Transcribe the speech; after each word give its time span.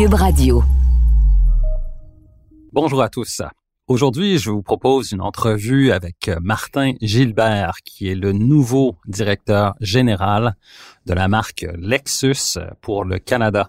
Cube 0.00 0.14
Radio. 0.14 0.64
Bonjour 2.72 3.02
à 3.02 3.10
tous. 3.10 3.42
Aujourd'hui, 3.86 4.38
je 4.38 4.48
vous 4.48 4.62
propose 4.62 5.12
une 5.12 5.20
entrevue 5.20 5.92
avec 5.92 6.30
Martin 6.40 6.94
Gilbert, 7.02 7.74
qui 7.84 8.08
est 8.08 8.14
le 8.14 8.32
nouveau 8.32 8.96
directeur 9.06 9.74
général 9.82 10.56
de 11.04 11.12
la 11.12 11.28
marque 11.28 11.66
Lexus 11.76 12.58
pour 12.80 13.04
le 13.04 13.18
Canada. 13.18 13.68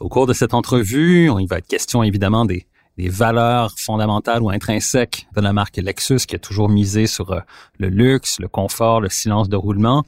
Au 0.00 0.08
cours 0.08 0.26
de 0.26 0.32
cette 0.32 0.52
entrevue, 0.52 1.30
il 1.38 1.46
va 1.46 1.58
être 1.58 1.68
question 1.68 2.02
évidemment 2.02 2.44
des, 2.44 2.66
valeurs 2.98 3.72
fondamentales 3.78 4.42
ou 4.42 4.50
intrinsèques 4.50 5.28
de 5.36 5.40
la 5.40 5.52
marque 5.52 5.76
Lexus 5.76 6.26
qui 6.26 6.34
a 6.34 6.40
toujours 6.40 6.68
misé 6.68 7.06
sur 7.06 7.30
euh, 7.30 7.40
le 7.78 7.88
luxe, 7.88 8.38
le 8.38 8.48
confort, 8.48 9.00
le 9.00 9.08
silence 9.08 9.48
de 9.48 9.56
roulement. 9.56 10.04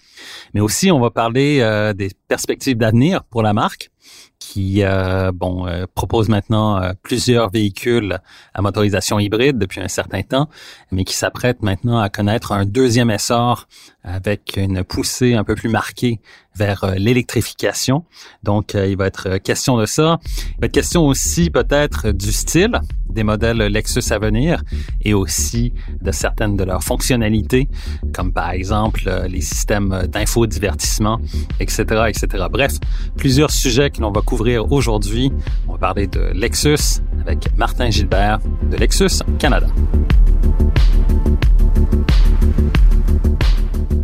Mais 0.53 0.61
aussi, 0.61 0.91
on 0.91 1.01
va 1.01 1.11
parler 1.11 1.61
euh, 1.61 1.93
des 1.93 2.11
perspectives 2.29 2.77
d'avenir 2.77 3.23
pour 3.25 3.43
la 3.43 3.53
marque 3.53 3.91
qui 4.39 4.83
euh, 4.83 5.33
bon 5.33 5.67
propose 5.95 6.29
maintenant 6.29 6.81
plusieurs 7.03 7.51
véhicules 7.51 8.19
à 8.53 8.63
motorisation 8.63 9.19
hybride 9.19 9.59
depuis 9.59 9.81
un 9.81 9.89
certain 9.89 10.23
temps, 10.23 10.49
mais 10.91 11.05
qui 11.05 11.15
s'apprête 11.15 11.63
maintenant 11.63 11.99
à 11.99 12.09
connaître 12.09 12.53
un 12.53 12.67
deuxième 12.67 13.11
essor 13.11 13.67
avec 14.05 14.57
une 14.57 14.85
poussée 14.85 15.35
un 15.35 15.45
peu 15.45 15.55
plus 15.55 15.71
marquée 15.71 16.21
vers 16.55 16.85
euh, 16.85 16.95
l'électrification. 16.95 18.05
Donc, 18.43 18.75
euh, 18.75 18.87
il 18.87 18.97
va 18.97 19.07
être 19.07 19.39
question 19.39 19.77
de 19.77 19.87
ça. 19.87 20.19
Il 20.27 20.61
va 20.61 20.67
être 20.67 20.73
question 20.73 21.07
aussi 21.07 21.51
peut-être 21.51 22.11
du 22.13 22.33
style 22.33 22.81
des 23.15 23.23
modèles 23.23 23.59
Lexus 23.59 24.13
à 24.13 24.19
venir 24.19 24.63
et 25.03 25.15
aussi 25.15 25.73
de 26.03 26.13
certaines 26.13 26.57
de 26.57 26.65
leurs 26.65 26.83
fonctionnalités, 26.83 27.69
comme 28.13 28.33
par 28.33 28.51
exemple 28.51 29.03
euh, 29.07 29.27
les 29.29 29.41
systèmes 29.41 30.07
d'infodivertissement, 30.09 31.21
etc., 31.61 31.83
etc. 32.09 32.45
Bref, 32.51 32.75
plusieurs 33.17 33.51
sujets 33.51 33.91
que 33.91 34.01
l'on 34.01 34.13
va 34.13 34.21
couvrir 34.21 34.71
aujourd'hui. 34.71 35.33
On 35.69 35.73
va 35.73 35.79
parler 35.79 36.07
de 36.07 36.21
Lexus 36.35 37.01
avec 37.21 37.57
Martin 37.57 37.91
Gilbert 37.91 38.39
de 38.71 38.77
Lexus 38.77 39.23
Canada. 39.39 39.69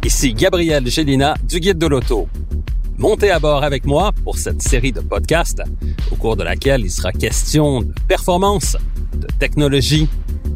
Ici 0.04 0.34
Gabriel 0.34 0.86
Gélina 0.88 1.34
du 1.48 1.60
Guide 1.60 1.78
de 1.78 1.86
l'Auto. 1.86 2.28
Montez 3.00 3.30
à 3.30 3.38
bord 3.38 3.64
avec 3.64 3.86
moi 3.86 4.10
pour 4.24 4.36
cette 4.36 4.60
série 4.60 4.92
de 4.92 5.00
podcasts 5.00 5.62
au 6.10 6.16
cours 6.16 6.36
de 6.36 6.42
laquelle 6.42 6.82
il 6.82 6.90
sera 6.90 7.12
question 7.12 7.80
de 7.80 7.94
performance, 8.06 8.76
de 9.14 9.26
technologie, 9.38 10.08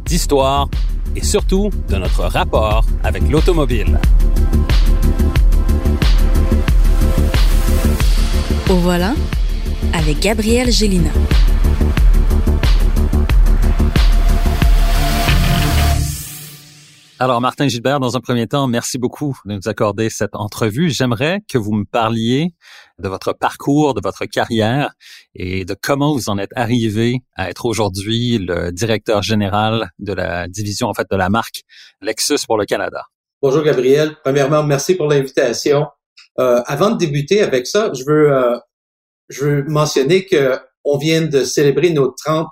d'histoire 0.05 0.69
et 1.15 1.23
surtout 1.23 1.69
de 1.89 1.95
notre 1.95 2.23
rapport 2.23 2.85
avec 3.03 3.23
l'automobile. 3.29 3.99
Au 8.69 8.75
voilà 8.75 9.13
avec 9.93 10.19
Gabriel 10.19 10.71
Gélina. 10.71 11.11
Alors, 17.17 17.39
Martin 17.39 17.69
Gilbert, 17.69 18.01
dans 18.01 18.17
un 18.17 18.19
premier 18.19 18.45
temps, 18.45 18.67
merci 18.67 18.97
beaucoup 18.97 19.37
de 19.45 19.53
nous 19.53 19.69
accorder 19.69 20.09
cette 20.09 20.35
entrevue. 20.35 20.89
J'aimerais 20.89 21.39
que 21.47 21.57
vous 21.57 21.71
me 21.71 21.85
parliez 21.85 22.53
de 22.99 23.07
votre 23.07 23.31
parcours, 23.31 23.93
de 23.93 24.01
votre 24.03 24.25
carrière 24.25 24.91
et 25.33 25.63
de 25.63 25.77
comment 25.81 26.13
vous 26.13 26.27
en 26.27 26.37
êtes 26.37 26.51
arrivé 26.57 27.21
à 27.37 27.49
être 27.49 27.67
aujourd'hui 27.67 28.37
le 28.37 28.73
directeur 28.73 29.23
général 29.23 29.91
de 29.97 30.11
la 30.11 30.49
division, 30.49 30.89
en 30.89 30.93
fait, 30.93 31.07
de 31.09 31.15
la 31.15 31.29
marque 31.29 31.61
Lexus 32.01 32.39
pour 32.45 32.57
le 32.57 32.65
Canada. 32.65 33.05
Bonjour, 33.41 33.63
Gabriel. 33.63 34.17
Premièrement, 34.21 34.63
merci 34.63 34.95
pour 34.95 35.07
l'invitation. 35.07 35.87
Euh, 36.39 36.61
avant 36.65 36.89
de 36.89 36.97
débuter 36.97 37.41
avec 37.41 37.65
ça, 37.65 37.93
je 37.93 38.03
veux, 38.05 38.33
euh, 38.33 38.57
je 39.29 39.45
veux 39.45 39.63
mentionner 39.69 40.25
que 40.25 40.59
on 40.83 40.97
vient 40.97 41.21
de 41.21 41.45
célébrer 41.45 41.91
nos 41.91 42.09
30 42.11 42.47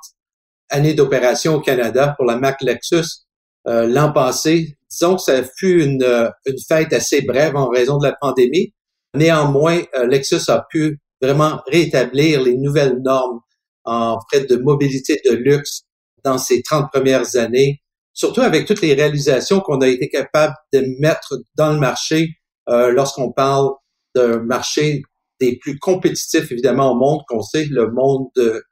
années 0.69 0.93
d'opération 0.93 1.55
au 1.55 1.59
Canada 1.59 2.13
pour 2.15 2.25
la 2.25 2.37
marque 2.37 2.61
Lexus 2.61 3.22
euh, 3.67 3.87
l'an 3.87 4.11
passé. 4.11 4.77
Disons 4.89 5.15
que 5.15 5.21
ça 5.21 5.41
fut 5.57 5.83
une, 5.83 6.03
euh, 6.03 6.29
une 6.45 6.57
fête 6.67 6.93
assez 6.93 7.21
brève 7.21 7.55
en 7.55 7.69
raison 7.69 7.97
de 7.97 8.07
la 8.07 8.15
pandémie. 8.19 8.73
Néanmoins, 9.15 9.81
euh, 9.95 10.05
Lexus 10.05 10.49
a 10.49 10.65
pu 10.69 10.99
vraiment 11.21 11.61
rétablir 11.67 12.41
les 12.41 12.57
nouvelles 12.57 12.99
normes 13.03 13.39
en 13.85 14.19
fait 14.31 14.49
de 14.49 14.57
mobilité 14.57 15.21
de 15.25 15.31
luxe 15.31 15.83
dans 16.23 16.37
ces 16.37 16.61
30 16.61 16.91
premières 16.91 17.35
années, 17.35 17.81
surtout 18.13 18.41
avec 18.41 18.65
toutes 18.65 18.81
les 18.81 18.93
réalisations 18.93 19.59
qu'on 19.59 19.81
a 19.81 19.87
été 19.87 20.09
capable 20.09 20.53
de 20.71 20.85
mettre 20.99 21.35
dans 21.55 21.73
le 21.73 21.79
marché 21.79 22.29
lorsqu'on 22.67 23.31
parle 23.31 23.71
d'un 24.15 24.39
marché 24.39 25.01
des 25.41 25.57
plus 25.57 25.77
compétitifs 25.79 26.49
évidemment 26.51 26.91
au 26.91 26.95
monde, 26.95 27.21
qu'on 27.27 27.41
sait 27.41 27.65
le 27.69 27.91
monde 27.91 28.27
de, 28.37 28.63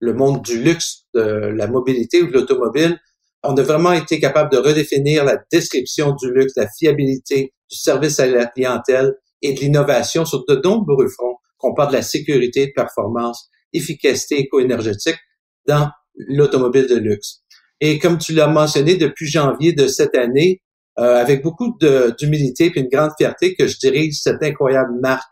le 0.00 0.14
monde 0.14 0.42
du 0.42 0.62
luxe, 0.62 1.04
de 1.14 1.20
la 1.20 1.66
mobilité 1.66 2.22
ou 2.22 2.28
de 2.28 2.32
l'automobile, 2.32 2.98
on 3.48 3.56
a 3.56 3.62
vraiment 3.62 3.92
été 3.92 4.20
capable 4.20 4.50
de 4.50 4.58
redéfinir 4.58 5.24
la 5.24 5.38
description 5.52 6.14
du 6.14 6.32
luxe, 6.32 6.52
la 6.56 6.68
fiabilité, 6.78 7.52
du 7.70 7.76
service 7.76 8.20
à 8.20 8.26
la 8.26 8.46
clientèle 8.46 9.14
et 9.42 9.54
de 9.54 9.60
l'innovation 9.60 10.24
sur 10.24 10.44
de 10.46 10.60
nombreux 10.62 11.08
fronts, 11.08 11.36
qu'on 11.58 11.74
parle 11.74 11.90
de 11.90 11.96
la 11.96 12.02
sécurité, 12.02 12.72
performance, 12.74 13.48
efficacité 13.72 14.40
éco-énergétique 14.40 15.18
dans 15.66 15.90
l'automobile 16.14 16.86
de 16.86 16.96
luxe. 16.96 17.42
Et 17.80 17.98
comme 17.98 18.18
tu 18.18 18.32
l'as 18.32 18.48
mentionné, 18.48 18.96
depuis 18.96 19.26
janvier 19.26 19.72
de 19.72 19.86
cette 19.86 20.16
année, 20.16 20.62
euh, 20.98 21.16
avec 21.16 21.42
beaucoup 21.42 21.76
d'humilité 22.18 22.72
et 22.74 22.80
une 22.80 22.88
grande 22.88 23.10
fierté 23.18 23.54
que 23.54 23.66
je 23.66 23.78
dirige 23.78 24.14
cette 24.14 24.42
incroyable 24.42 24.98
marque 25.02 25.28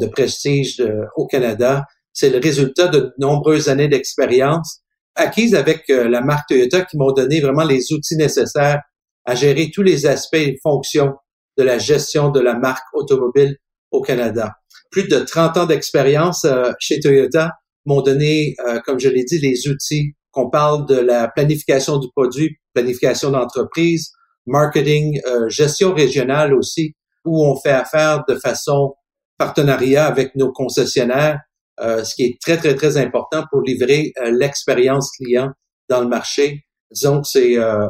de 0.00 0.06
prestige 0.06 0.80
euh, 0.80 1.04
au 1.16 1.26
Canada, 1.26 1.84
c'est 2.12 2.30
le 2.30 2.38
résultat 2.38 2.88
de 2.88 3.12
nombreuses 3.18 3.68
années 3.68 3.88
d'expérience 3.88 4.80
acquises 5.14 5.54
avec 5.54 5.88
euh, 5.90 6.08
la 6.08 6.20
marque 6.20 6.48
Toyota 6.48 6.82
qui 6.82 6.96
m'ont 6.96 7.12
donné 7.12 7.40
vraiment 7.40 7.64
les 7.64 7.92
outils 7.92 8.16
nécessaires 8.16 8.80
à 9.24 9.34
gérer 9.34 9.70
tous 9.72 9.82
les 9.82 10.06
aspects 10.06 10.34
et 10.34 10.58
fonctions 10.62 11.14
de 11.56 11.62
la 11.62 11.78
gestion 11.78 12.30
de 12.30 12.40
la 12.40 12.54
marque 12.54 12.84
automobile 12.92 13.56
au 13.90 14.02
Canada. 14.02 14.54
Plus 14.90 15.08
de 15.08 15.18
30 15.20 15.56
ans 15.56 15.66
d'expérience 15.66 16.44
euh, 16.44 16.72
chez 16.78 17.00
Toyota 17.00 17.52
m'ont 17.86 18.02
donné, 18.02 18.54
euh, 18.66 18.80
comme 18.84 18.98
je 18.98 19.08
l'ai 19.08 19.24
dit, 19.24 19.38
les 19.38 19.68
outils 19.68 20.14
qu'on 20.32 20.50
parle 20.50 20.86
de 20.86 20.96
la 20.96 21.28
planification 21.28 21.98
du 21.98 22.08
produit, 22.14 22.56
planification 22.72 23.30
d'entreprise, 23.30 24.10
marketing, 24.46 25.20
gestion 25.46 25.94
régionale 25.94 26.52
aussi, 26.52 26.96
où 27.24 27.46
on 27.46 27.54
fait 27.56 27.70
affaire 27.70 28.24
de 28.28 28.34
façon 28.34 28.94
partenariat 29.38 30.06
avec 30.06 30.34
nos 30.34 30.50
concessionnaires 30.50 31.38
ce 31.78 32.14
qui 32.14 32.24
est 32.24 32.38
très, 32.40 32.56
très, 32.56 32.74
très 32.74 32.96
important 32.96 33.44
pour 33.50 33.62
livrer 33.62 34.12
euh, 34.18 34.30
l'expérience 34.30 35.10
client 35.16 35.50
dans 35.88 36.00
le 36.00 36.08
marché. 36.08 36.64
Disons 36.90 37.20
que 37.22 37.28
c'est 37.28 37.58
euh, 37.58 37.86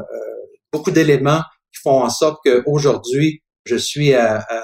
beaucoup 0.72 0.90
d'éléments 0.90 1.42
qui 1.72 1.80
font 1.82 2.02
en 2.02 2.10
sorte 2.10 2.38
qu'aujourd'hui, 2.44 3.42
je 3.64 3.76
suis 3.76 4.14
à, 4.14 4.38
à, 4.38 4.62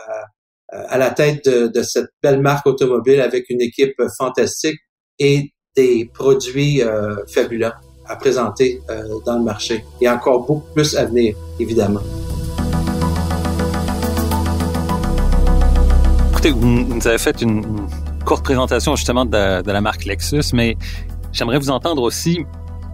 à 0.72 0.98
la 0.98 1.10
tête 1.10 1.44
de, 1.44 1.68
de, 1.68 1.82
cette 1.82 2.10
belle 2.22 2.40
marque 2.40 2.66
automobile 2.66 3.20
avec 3.20 3.50
une 3.50 3.60
équipe 3.60 4.00
fantastique 4.16 4.78
et 5.18 5.50
des 5.76 6.10
produits 6.12 6.82
fabuleux 7.32 7.72
à 8.06 8.16
présenter 8.16 8.80
dans 9.24 9.38
le 9.38 9.44
marché. 9.44 9.84
Et 10.00 10.08
encore 10.08 10.44
beaucoup 10.44 10.72
plus 10.74 10.96
à 10.96 11.04
venir, 11.04 11.36
évidemment. 11.58 12.00
Écoutez, 16.32 16.50
vous 16.50 17.06
avez 17.06 17.18
fait 17.18 17.42
une, 17.42 17.62
courte 18.30 18.44
présentation 18.44 18.94
justement 18.94 19.24
de, 19.24 19.68
la 19.68 19.80
marque 19.80 20.04
Lexus, 20.04 20.52
mais 20.52 20.76
j'aimerais 21.32 21.58
vous 21.58 21.70
entendre 21.70 22.00
aussi 22.00 22.38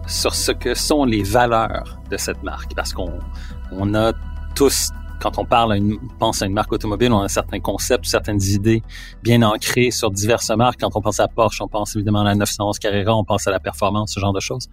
sur 0.07 0.33
ce 0.33 0.51
que 0.51 0.73
sont 0.73 1.05
les 1.05 1.21
valeurs 1.21 1.99
de 2.09 2.17
cette 2.17 2.41
marque, 2.41 2.73
parce 2.73 2.91
qu'on 2.91 3.19
on 3.71 3.93
a 3.93 4.13
tous, 4.55 4.89
quand 5.21 5.37
on 5.37 5.45
parle, 5.45 5.73
à 5.73 5.77
pense 6.17 6.41
à 6.41 6.47
une 6.47 6.53
marque 6.53 6.73
automobile, 6.73 7.13
on 7.13 7.21
a 7.21 7.27
certains 7.27 7.59
concepts, 7.59 8.05
certaines 8.05 8.41
idées 8.41 8.81
bien 9.21 9.43
ancrées 9.43 9.91
sur 9.91 10.09
diverses 10.09 10.49
marques. 10.49 10.79
Quand 10.79 10.95
on 10.95 11.01
pense 11.01 11.19
à 11.19 11.27
Porsche, 11.27 11.61
on 11.61 11.67
pense 11.67 11.95
évidemment 11.95 12.21
à 12.21 12.23
la 12.23 12.33
911 12.33 12.79
Carrera, 12.79 13.15
on 13.15 13.23
pense 13.23 13.45
à 13.45 13.51
la 13.51 13.59
performance, 13.59 14.15
ce 14.15 14.19
genre 14.19 14.33
de 14.33 14.39
choses. 14.39 14.67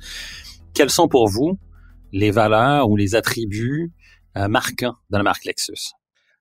Quelles 0.73 0.89
sont 0.89 1.09
pour 1.09 1.29
vous 1.29 1.59
les 2.11 2.31
valeurs 2.31 2.89
ou 2.89 2.97
les 2.97 3.15
attributs 3.15 3.93
euh, 4.39 4.49
marquants 4.49 4.95
de 5.11 5.19
la 5.19 5.25
marque 5.25 5.45
Lexus? 5.45 5.93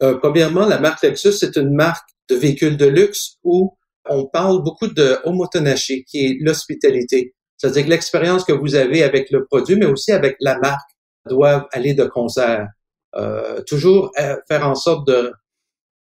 Euh, 0.01 0.17
premièrement, 0.17 0.65
la 0.65 0.79
marque 0.79 1.03
Lexus, 1.03 1.33
c'est 1.33 1.57
une 1.57 1.75
marque 1.75 2.07
de 2.29 2.35
véhicules 2.35 2.77
de 2.77 2.85
luxe 2.85 3.35
où 3.43 3.75
on 4.09 4.27
parle 4.27 4.63
beaucoup 4.63 4.87
de 4.87 5.17
homotonashi, 5.23 6.03
qui 6.05 6.25
est 6.25 6.37
l'hospitalité. 6.41 7.33
C'est-à-dire 7.57 7.85
que 7.85 7.89
l'expérience 7.89 8.43
que 8.43 8.51
vous 8.51 8.75
avez 8.75 9.03
avec 9.03 9.31
le 9.31 9.45
produit, 9.45 9.75
mais 9.75 9.85
aussi 9.85 10.11
avec 10.11 10.35
la 10.39 10.57
marque, 10.59 10.89
doivent 11.29 11.67
aller 11.71 11.93
de 11.93 12.05
concert. 12.05 12.67
Euh, 13.15 13.61
toujours 13.67 14.11
euh, 14.19 14.35
faire 14.47 14.67
en 14.67 14.75
sorte 14.75 15.07
de 15.07 15.31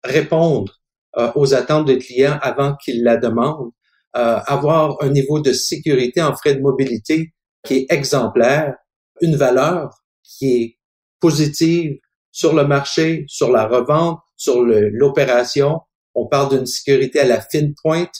répondre 0.03 0.73
euh, 1.17 1.31
aux 1.35 1.53
attentes 1.53 1.85
des 1.85 1.99
clients 1.99 2.39
avant 2.41 2.75
qu'ils 2.75 3.03
la 3.03 3.17
demandent, 3.17 3.71
avoir 4.15 5.01
un 5.01 5.09
niveau 5.09 5.39
de 5.39 5.53
sécurité 5.53 6.21
en 6.21 6.35
frais 6.35 6.53
de 6.53 6.61
mobilité 6.61 7.33
qui 7.63 7.73
est 7.77 7.85
exemplaire, 7.91 8.75
une 9.21 9.35
valeur 9.35 9.89
qui 10.23 10.61
est 10.61 10.77
positive 11.19 11.97
sur 12.31 12.53
le 12.53 12.67
marché, 12.67 13.25
sur 13.27 13.51
la 13.51 13.65
revente, 13.65 14.19
sur 14.35 14.61
l'opération. 14.61 15.79
On 16.15 16.27
parle 16.27 16.57
d'une 16.57 16.65
sécurité 16.65 17.19
à 17.19 17.25
la 17.25 17.41
fine 17.41 17.73
pointe 17.81 18.13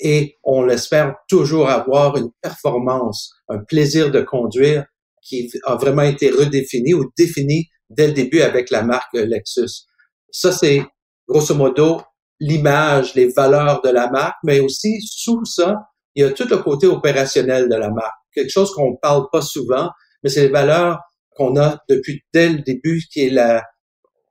et 0.00 0.36
on 0.44 0.68
espère 0.68 1.16
toujours 1.28 1.68
avoir 1.68 2.16
une 2.16 2.30
performance, 2.40 3.32
un 3.48 3.58
plaisir 3.58 4.10
de 4.10 4.20
conduire 4.20 4.86
qui 5.22 5.50
a 5.64 5.76
vraiment 5.76 6.02
été 6.02 6.30
redéfini 6.30 6.94
ou 6.94 7.10
défini 7.16 7.68
dès 7.90 8.08
le 8.08 8.12
début 8.12 8.40
avec 8.40 8.70
la 8.70 8.82
marque 8.82 9.14
Lexus. 9.14 9.86
Ça, 10.30 10.52
c'est 10.52 10.82
grosso 11.28 11.54
modo 11.54 12.02
l'image, 12.40 13.14
les 13.14 13.28
valeurs 13.28 13.82
de 13.82 13.90
la 13.90 14.10
marque, 14.10 14.36
mais 14.44 14.60
aussi 14.60 15.00
sous 15.02 15.44
ça, 15.44 15.88
il 16.14 16.22
y 16.22 16.24
a 16.24 16.30
tout 16.30 16.46
le 16.48 16.58
côté 16.58 16.86
opérationnel 16.86 17.68
de 17.68 17.74
la 17.74 17.90
marque. 17.90 18.14
Quelque 18.32 18.50
chose 18.50 18.72
qu'on 18.72 18.96
parle 18.96 19.26
pas 19.32 19.42
souvent, 19.42 19.90
mais 20.22 20.30
c'est 20.30 20.42
les 20.42 20.48
valeurs 20.48 20.98
qu'on 21.34 21.56
a 21.56 21.78
depuis 21.88 22.22
dès 22.32 22.48
le 22.48 22.58
début, 22.60 23.02
qui 23.12 23.26
est 23.26 23.30
la, 23.30 23.62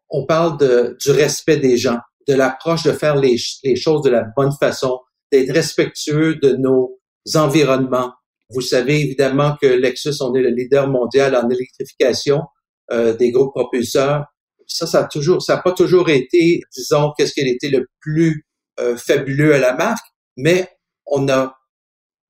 on 0.09 0.25
parle 0.25 0.57
du 0.57 1.11
respect 1.11 1.57
des 1.57 1.77
gens, 1.77 1.99
de 2.27 2.33
l'approche 2.33 2.83
de 2.83 2.91
faire 2.91 3.15
les, 3.15 3.37
les 3.63 3.75
choses 3.75 4.01
de 4.03 4.09
la 4.09 4.25
bonne 4.35 4.51
façon, 4.59 4.99
d'être 5.31 5.51
respectueux 5.51 6.35
de 6.35 6.53
nos 6.53 6.99
environnements. 7.35 8.13
Vous 8.49 8.61
savez 8.61 9.01
évidemment 9.01 9.55
que 9.61 9.67
Lexus, 9.67 10.21
on 10.21 10.33
est 10.35 10.41
le 10.41 10.49
leader 10.49 10.87
mondial 10.87 11.35
en 11.35 11.49
électrification 11.49 12.43
euh, 12.91 13.13
des 13.13 13.31
groupes 13.31 13.53
propulseurs. 13.53 14.25
Ça, 14.67 14.87
ça 14.87 14.99
a 14.99 15.07
toujours, 15.07 15.41
ça 15.41 15.55
n'a 15.55 15.61
pas 15.61 15.73
toujours 15.73 16.09
été, 16.09 16.61
disons, 16.75 17.11
qu'est-ce 17.17 17.33
qui 17.33 17.41
été 17.41 17.69
le 17.69 17.87
plus 17.99 18.45
euh, 18.79 18.95
fabuleux 18.95 19.53
à 19.53 19.59
la 19.59 19.73
marque, 19.73 20.05
mais 20.37 20.69
on 21.05 21.27
a 21.29 21.57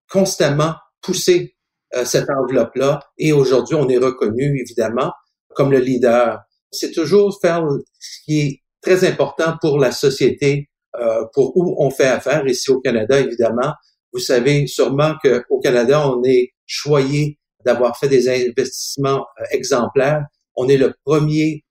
constamment 0.10 0.76
poussé 1.02 1.56
euh, 1.96 2.06
cette 2.06 2.30
enveloppe-là 2.30 3.02
et 3.18 3.32
aujourd'hui, 3.32 3.76
on 3.76 3.88
est 3.90 3.98
reconnu, 3.98 4.60
évidemment, 4.60 5.12
comme 5.56 5.72
le 5.72 5.80
leader. 5.80 6.40
C'est 6.72 6.92
toujours 6.92 7.38
faire 7.42 7.64
ce 8.00 8.24
qui 8.26 8.40
est 8.40 8.64
très 8.88 9.06
important 9.06 9.56
pour 9.60 9.80
la 9.80 9.92
société, 9.92 10.70
euh, 10.96 11.26
pour 11.34 11.56
où 11.58 11.76
on 11.84 11.90
fait 11.90 12.08
affaire, 12.08 12.48
ici 12.48 12.72
au 12.72 12.80
Canada, 12.80 13.20
évidemment. 13.20 13.74
Vous 14.14 14.20
savez 14.20 14.66
sûrement 14.68 15.16
qu'au 15.22 15.60
Canada, 15.60 16.10
on 16.10 16.24
est 16.24 16.54
choyé 16.66 17.38
d'avoir 17.66 17.98
fait 17.98 18.08
des 18.08 18.30
investissements 18.30 19.26
euh, 19.40 19.44
exemplaires. 19.52 20.24
On 20.56 20.68
est 20.68 20.78
le 20.78 20.94
premier 21.06 21.64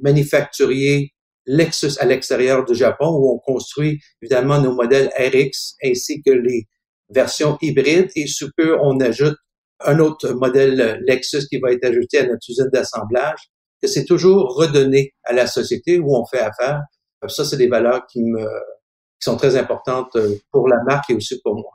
manufacturier 0.00 1.12
Lexus 1.44 1.98
à 1.98 2.06
l'extérieur 2.06 2.64
du 2.64 2.74
Japon 2.74 3.08
où 3.08 3.34
on 3.34 3.38
construit 3.38 3.98
évidemment 4.22 4.62
nos 4.62 4.72
modèles 4.74 5.10
RX 5.18 5.74
ainsi 5.84 6.22
que 6.22 6.30
les 6.30 6.64
versions 7.10 7.58
hybrides 7.60 8.10
et 8.16 8.26
sous 8.26 8.48
peu 8.56 8.78
on 8.80 8.98
ajoute 9.00 9.36
un 9.80 9.98
autre 9.98 10.32
modèle 10.32 11.02
Lexus 11.06 11.48
qui 11.50 11.58
va 11.58 11.72
être 11.72 11.84
ajouté 11.84 12.20
à 12.20 12.26
notre 12.26 12.48
usine 12.48 12.70
d'assemblage, 12.72 13.50
que 13.80 13.88
c'est 13.88 14.04
toujours 14.04 14.54
redonné 14.56 15.14
à 15.24 15.32
la 15.32 15.46
société 15.46 15.98
où 15.98 16.16
on 16.16 16.26
fait 16.26 16.40
affaire. 16.40 16.82
Ça, 17.26 17.44
c'est 17.44 17.56
des 17.56 17.68
valeurs 17.68 18.06
qui 18.06 18.22
me 18.22 18.46
qui 19.20 19.30
sont 19.30 19.36
très 19.36 19.56
importantes 19.56 20.14
euh, 20.16 20.36
pour 20.50 20.68
la 20.68 20.82
marque 20.84 21.10
et 21.10 21.14
aussi 21.14 21.40
pour 21.42 21.54
moi. 21.54 21.70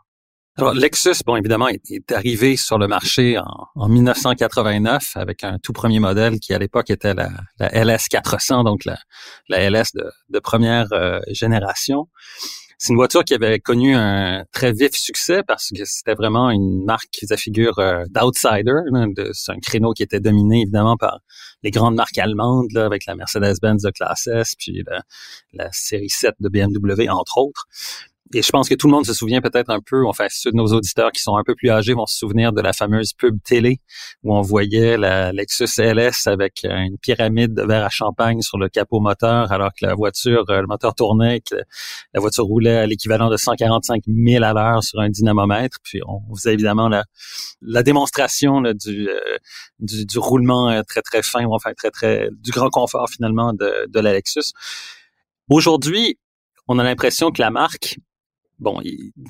Alors, 0.55 0.73
Lexus, 0.75 1.23
bon, 1.25 1.35
évidemment, 1.35 1.67
est, 1.67 2.11
arrivé 2.11 2.57
sur 2.57 2.77
le 2.77 2.87
marché 2.87 3.39
en, 3.39 3.67
en, 3.75 3.89
1989 3.89 5.13
avec 5.15 5.43
un 5.43 5.57
tout 5.57 5.73
premier 5.73 5.99
modèle 5.99 6.39
qui, 6.39 6.53
à 6.53 6.59
l'époque, 6.59 6.91
était 6.91 7.15
la, 7.15 7.31
LS 7.59 8.07
400, 8.07 8.63
donc 8.63 8.85
la, 8.85 9.69
LS 9.69 9.93
de, 9.93 10.11
de 10.29 10.39
première 10.39 10.93
euh, 10.93 11.19
génération. 11.27 12.07
C'est 12.83 12.91
une 12.91 12.97
voiture 12.97 13.23
qui 13.23 13.33
avait 13.33 13.61
connu 13.61 13.95
un 13.95 14.43
très 14.51 14.73
vif 14.73 14.91
succès 14.91 15.41
parce 15.47 15.69
que 15.69 15.85
c'était 15.85 16.15
vraiment 16.15 16.49
une 16.49 16.83
marque 16.83 17.07
qui 17.13 17.21
faisait 17.21 17.37
figure 17.37 17.79
euh, 17.79 18.03
d'outsider. 18.09 18.81
C'est 19.31 19.53
un 19.53 19.59
créneau 19.61 19.93
qui 19.93 20.03
était 20.03 20.19
dominé 20.19 20.63
évidemment 20.63 20.97
par 20.97 21.19
les 21.63 21.71
grandes 21.71 21.95
marques 21.95 22.17
allemandes, 22.17 22.75
avec 22.75 23.05
la 23.05 23.15
Mercedes-Benz 23.15 23.83
de 23.83 23.89
classe 23.89 24.27
S, 24.27 24.55
puis 24.59 24.83
la, 24.85 25.01
la 25.53 25.69
série 25.71 26.09
7 26.09 26.35
de 26.41 26.49
BMW, 26.49 27.07
entre 27.07 27.37
autres 27.37 27.67
et 28.33 28.41
je 28.41 28.49
pense 28.49 28.69
que 28.69 28.75
tout 28.75 28.87
le 28.87 28.93
monde 28.93 29.05
se 29.05 29.13
souvient 29.13 29.41
peut-être 29.41 29.69
un 29.69 29.79
peu, 29.79 30.07
enfin 30.07 30.25
ceux 30.29 30.51
de 30.51 30.55
nos 30.55 30.67
auditeurs 30.67 31.11
qui 31.11 31.21
sont 31.21 31.35
un 31.35 31.43
peu 31.43 31.55
plus 31.55 31.69
âgés 31.69 31.93
vont 31.93 32.05
se 32.05 32.17
souvenir 32.17 32.51
de 32.51 32.61
la 32.61 32.73
fameuse 32.73 33.13
pub 33.13 33.37
télé 33.43 33.79
où 34.23 34.35
on 34.35 34.41
voyait 34.41 34.97
la 34.97 35.31
Lexus 35.33 35.69
LS 35.77 36.25
avec 36.27 36.63
une 36.63 36.97
pyramide 36.97 37.53
de 37.53 37.61
verre 37.63 37.83
à 37.85 37.89
champagne 37.89 38.41
sur 38.41 38.57
le 38.57 38.69
capot 38.69 38.99
moteur 38.99 39.51
alors 39.51 39.69
que 39.69 39.85
la 39.85 39.93
voiture, 39.93 40.45
euh, 40.49 40.61
le 40.61 40.67
moteur 40.67 40.95
tournait, 40.95 41.41
que 41.41 41.55
la 42.13 42.19
voiture 42.19 42.45
roulait 42.45 42.77
à 42.77 42.87
l'équivalent 42.87 43.29
de 43.29 43.37
145 43.37 44.03
000 44.07 44.43
à 44.43 44.53
l'heure 44.53 44.83
sur 44.83 44.99
un 44.99 45.09
dynamomètre. 45.09 45.77
Puis 45.83 46.01
on 46.07 46.35
faisait 46.35 46.53
évidemment 46.53 46.87
la, 46.87 47.03
la 47.61 47.83
démonstration 47.83 48.61
du, 48.61 49.09
euh, 49.09 49.37
du, 49.79 50.05
du, 50.05 50.17
roulement 50.17 50.69
euh, 50.69 50.81
très 50.87 51.01
très 51.01 51.21
fin, 51.21 51.45
enfin 51.45 51.73
très 51.75 51.91
très 51.91 52.29
du 52.31 52.51
grand 52.51 52.69
confort 52.69 53.09
finalement 53.09 53.53
de, 53.53 53.87
de 53.87 53.99
la 53.99 54.13
Lexus. 54.13 54.53
Aujourd'hui, 55.49 56.17
on 56.67 56.79
a 56.79 56.83
l'impression 56.83 57.31
que 57.31 57.41
la 57.41 57.51
marque 57.51 57.97
bon, 58.59 58.81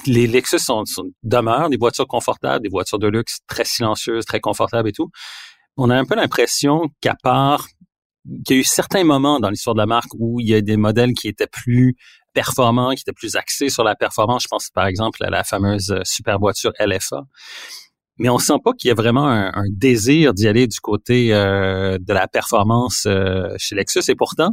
les 0.06 0.28
Lexus 0.28 0.60
sont, 0.60 0.84
demeurent 1.24 1.70
des 1.70 1.78
voitures 1.78 2.08
confortables, 2.08 2.64
des 2.64 2.70
voitures 2.70 3.00
de 3.00 3.08
luxe 3.08 3.40
très 3.48 3.66
silencieuses, 3.66 4.26
très 4.26 4.40
confortables 4.40 4.90
et 4.90 4.94
tout. 4.94 5.10
On 5.78 5.90
a 5.90 5.98
un 5.98 6.06
peu 6.06 6.16
l'impression 6.16 6.90
qu'à 7.02 7.16
part 7.22 7.68
qu'il 8.46 8.56
y 8.56 8.60
a 8.60 8.62
eu 8.62 8.64
certains 8.64 9.04
moments 9.04 9.40
dans 9.40 9.50
l'histoire 9.50 9.74
de 9.74 9.80
la 9.80 9.86
marque 9.86 10.12
où 10.18 10.40
il 10.40 10.48
y 10.48 10.56
a 10.56 10.62
des 10.62 10.78
modèles 10.78 11.14
qui 11.14 11.28
étaient 11.28 11.48
plus 11.48 11.96
performants, 12.34 12.94
qui 12.94 13.02
étaient 13.02 13.14
plus 13.14 13.36
axés 13.36 13.70
sur 13.70 13.84
la 13.84 13.96
performance. 13.96 14.44
Je 14.44 14.48
pense 14.48 14.70
par 14.70 14.88
exemple 14.88 15.24
à 15.24 15.30
la 15.30 15.44
fameuse 15.44 15.92
euh, 15.92 16.02
super 16.04 16.40
voiture 16.40 16.72
LFA. 16.80 17.24
Mais 18.20 18.30
on 18.30 18.38
sent 18.38 18.60
pas 18.64 18.74
qu'il 18.74 18.90
y 18.90 18.92
a 18.92 18.96
vraiment 18.96 19.28
un, 19.28 19.64
désir 19.72 20.34
d'y 20.34 20.48
aller 20.48 20.68
du 20.68 20.80
côté 20.80 21.34
euh, 21.34 21.98
de 22.00 22.14
la 22.14 22.28
performance 22.28 23.06
euh, 23.08 23.56
chez 23.58 23.76
Lexus. 23.76 24.04
Et 24.08 24.16
pourtant, 24.16 24.52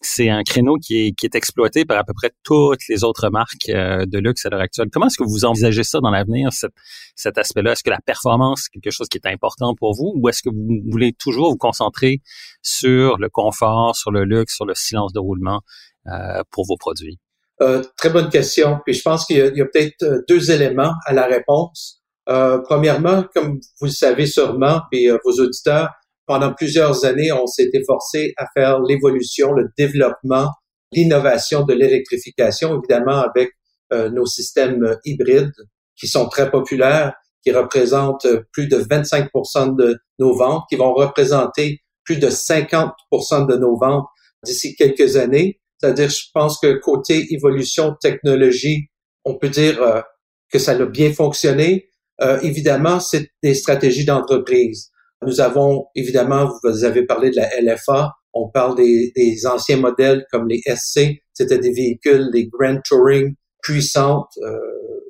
c'est 0.00 0.30
un 0.30 0.42
créneau 0.42 0.76
qui 0.76 1.14
est, 1.22 1.34
exploité 1.34 1.84
par 1.84 1.98
à 1.98 2.04
peu 2.04 2.14
près 2.14 2.30
toutes 2.42 2.80
les 2.88 3.04
autres 3.04 3.28
marques 3.28 3.68
euh, 3.68 4.06
de 4.06 4.18
luxe 4.18 4.46
à 4.46 4.48
l'heure 4.48 4.60
actuelle. 4.60 4.88
Comment 4.90 5.06
est-ce 5.06 5.18
que 5.18 5.28
vous 5.28 5.44
envisagez 5.44 5.84
ça 5.84 6.00
dans 6.00 6.10
l'avenir, 6.10 6.52
cet, 6.52 6.72
cet 7.14 7.36
aspect-là? 7.36 7.72
Est-ce 7.72 7.82
que 7.82 7.90
la 7.90 8.00
performance 8.00 8.66
est 8.74 8.80
quelque 8.80 8.92
chose 8.92 9.08
qui 9.08 9.18
est 9.18 9.28
important 9.28 9.74
pour 9.74 9.94
vous 9.94 10.12
ou 10.16 10.28
est-ce 10.28 10.42
que 10.42 10.48
vous 10.48 10.80
voulez 10.90 11.12
toujours 11.12 11.50
vous 11.50 11.58
concentrer 11.58 12.20
sur 12.62 13.18
le 13.18 13.28
confort, 13.28 13.94
sur 13.94 14.10
le 14.10 14.24
luxe, 14.24 14.56
sur 14.56 14.64
le 14.64 14.74
silence 14.74 15.12
de 15.12 15.18
roulement 15.18 15.60
euh, 16.06 16.42
pour 16.50 16.66
vos 16.66 16.76
produits? 16.76 17.18
Euh, 17.60 17.82
très 17.98 18.08
bonne 18.08 18.30
question. 18.30 18.80
Puis 18.84 18.94
je 18.94 19.02
pense 19.02 19.26
qu'il 19.26 19.36
y 19.36 19.42
a, 19.42 19.46
a 19.46 19.66
peut-être 19.66 20.24
deux 20.28 20.50
éléments 20.50 20.94
à 21.04 21.12
la 21.12 21.26
réponse. 21.26 22.02
premièrement, 22.24 23.24
comme 23.34 23.60
vous 23.80 23.86
le 23.86 23.92
savez 23.92 24.26
sûrement, 24.26 24.80
puis 24.90 25.08
vos 25.24 25.42
auditeurs, 25.42 25.90
pendant 26.30 26.54
plusieurs 26.54 27.04
années, 27.04 27.32
on 27.32 27.48
s'est 27.48 27.70
efforcé 27.72 28.34
à 28.36 28.46
faire 28.54 28.78
l'évolution, 28.82 29.50
le 29.50 29.64
développement, 29.76 30.48
l'innovation 30.92 31.64
de 31.64 31.74
l'électrification, 31.74 32.78
évidemment 32.78 33.20
avec 33.20 33.50
euh, 33.92 34.10
nos 34.10 34.26
systèmes 34.26 34.96
hybrides 35.04 35.50
qui 35.98 36.06
sont 36.06 36.28
très 36.28 36.48
populaires, 36.48 37.14
qui 37.42 37.50
représentent 37.50 38.28
plus 38.52 38.68
de 38.68 38.76
25% 38.76 39.74
de 39.74 39.98
nos 40.20 40.36
ventes, 40.36 40.62
qui 40.68 40.76
vont 40.76 40.94
représenter 40.94 41.80
plus 42.04 42.18
de 42.18 42.28
50% 42.28 43.48
de 43.48 43.56
nos 43.56 43.76
ventes 43.76 44.06
d'ici 44.44 44.76
quelques 44.76 45.16
années. 45.16 45.58
C'est-à-dire, 45.80 46.10
je 46.10 46.26
pense 46.32 46.60
que 46.60 46.78
côté 46.78 47.34
évolution 47.34 47.96
technologie, 48.00 48.86
on 49.24 49.36
peut 49.36 49.48
dire 49.48 49.82
euh, 49.82 50.00
que 50.48 50.60
ça 50.60 50.72
a 50.80 50.86
bien 50.86 51.12
fonctionné. 51.12 51.88
Euh, 52.22 52.38
évidemment, 52.42 53.00
c'est 53.00 53.32
des 53.42 53.54
stratégies 53.54 54.04
d'entreprise. 54.04 54.89
Nous 55.26 55.40
avons, 55.40 55.86
évidemment, 55.94 56.50
vous 56.62 56.84
avez 56.84 57.04
parlé 57.04 57.30
de 57.30 57.36
la 57.36 57.60
LFA, 57.60 58.12
on 58.32 58.48
parle 58.48 58.76
des, 58.76 59.12
des 59.14 59.46
anciens 59.46 59.76
modèles 59.76 60.24
comme 60.30 60.48
les 60.48 60.60
SC, 60.66 61.22
c'était 61.32 61.58
des 61.58 61.72
véhicules, 61.72 62.30
des 62.30 62.46
Grand 62.46 62.78
Touring 62.84 63.34
puissantes, 63.62 64.32
euh, 64.42 64.58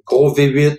gros 0.07 0.35
V8, 0.35 0.77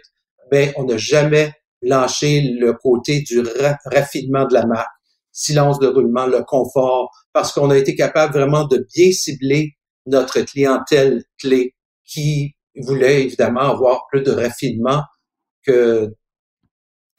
mais 0.51 0.73
on 0.77 0.83
n'a 0.83 0.97
jamais 0.97 1.53
lâché 1.81 2.41
le 2.41 2.73
côté 2.73 3.21
du 3.21 3.41
raffinement 3.85 4.45
de 4.45 4.53
la 4.53 4.65
marque, 4.65 4.89
silence 5.31 5.79
de 5.79 5.87
roulement, 5.87 6.27
le 6.27 6.43
confort, 6.43 7.09
parce 7.33 7.53
qu'on 7.53 7.69
a 7.69 7.77
été 7.77 7.95
capable 7.95 8.33
vraiment 8.33 8.65
de 8.65 8.85
bien 8.93 9.11
cibler 9.11 9.71
notre 10.05 10.41
clientèle 10.41 11.23
clé 11.39 11.75
qui 12.05 12.53
voulait 12.75 13.23
évidemment 13.23 13.61
avoir 13.61 14.05
plus 14.11 14.23
de 14.23 14.31
raffinement 14.31 15.03
que 15.65 16.13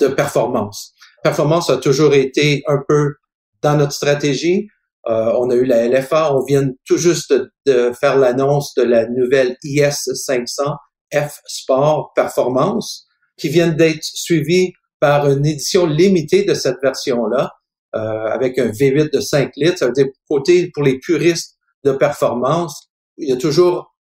de 0.01 0.09
performance 0.09 0.95
performance 1.23 1.71
a 1.71 1.77
toujours 1.77 2.15
été 2.15 2.63
un 2.67 2.79
peu 2.89 3.15
dans 3.63 3.77
notre 3.77 3.93
stratégie. 3.93 4.69
Euh, 5.09 5.33
on 5.39 5.51
a 5.51 5.55
eu 5.55 5.65
la 5.65 5.89
LFA, 5.89 6.35
on 6.35 6.45
vient 6.45 6.69
tout 6.87 6.97
juste 6.97 7.35
de, 7.67 7.93
faire 7.99 8.17
l'annonce 8.17 8.75
de 8.75 8.83
la 8.83 9.09
nouvelle 9.09 9.57
IS 9.65 9.93
500 10.15 10.77
F 11.13 11.41
Sport 11.47 12.13
Performance, 12.15 13.07
qui 13.37 13.49
viennent 13.49 13.77
d'être 13.77 14.05
suivis 14.05 14.73
par 15.01 15.29
une 15.29 15.45
édition 15.45 15.87
limitée 15.87 16.45
de 16.45 16.55
cette 16.55 16.81
version-là, 16.81 17.51
euh, 17.97 18.27
avec 18.27 18.59
un 18.59 18.69
V8 18.69 19.13
de 19.13 19.21
5 19.21 19.53
litres. 19.57 19.79
Ça 19.79 19.87
veut 19.87 19.93
dire, 19.93 20.07
côté 20.29 20.71
pour 20.73 20.85
les 20.85 20.99
puristes 20.99 21.57
de 21.85 21.93
performance, 21.93 22.89
il 23.17 23.29
y 23.29 23.33
a 23.33 23.37
toujours 23.37 23.95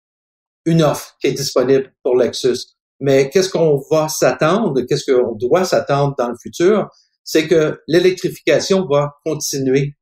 une 0.65 0.83
offre 0.83 1.15
qui 1.19 1.27
est 1.27 1.33
disponible 1.33 1.91
pour 2.03 2.15
Lexus. 2.15 2.75
Mais 2.99 3.29
qu'est-ce 3.31 3.49
qu'on 3.49 3.81
va 3.89 4.07
s'attendre, 4.07 4.79
qu'est-ce 4.81 5.11
qu'on 5.11 5.33
doit 5.33 5.65
s'attendre 5.65 6.13
dans 6.17 6.29
le 6.29 6.35
futur, 6.39 6.87
c'est 7.23 7.47
que 7.47 7.79
l'électrification 7.87 8.85
va 8.85 9.13
continuer 9.25 9.95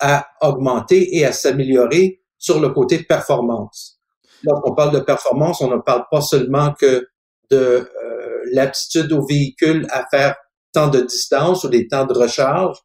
à 0.00 0.26
augmenter 0.42 1.16
et 1.16 1.24
à 1.24 1.32
s'améliorer 1.32 2.20
sur 2.38 2.60
le 2.60 2.70
côté 2.70 3.02
performance. 3.02 4.00
Lorsqu'on 4.42 4.74
parle 4.74 4.94
de 4.94 5.00
performance, 5.00 5.60
on 5.60 5.70
ne 5.70 5.80
parle 5.80 6.04
pas 6.10 6.20
seulement 6.20 6.74
que 6.74 7.08
de 7.50 7.56
euh, 7.56 8.42
l'aptitude 8.52 9.12
au 9.12 9.24
véhicule 9.24 9.86
à 9.90 10.04
faire 10.10 10.34
tant 10.72 10.88
de 10.88 11.00
distance 11.00 11.64
ou 11.64 11.68
des 11.68 11.88
temps 11.88 12.04
de 12.04 12.12
recharge, 12.12 12.76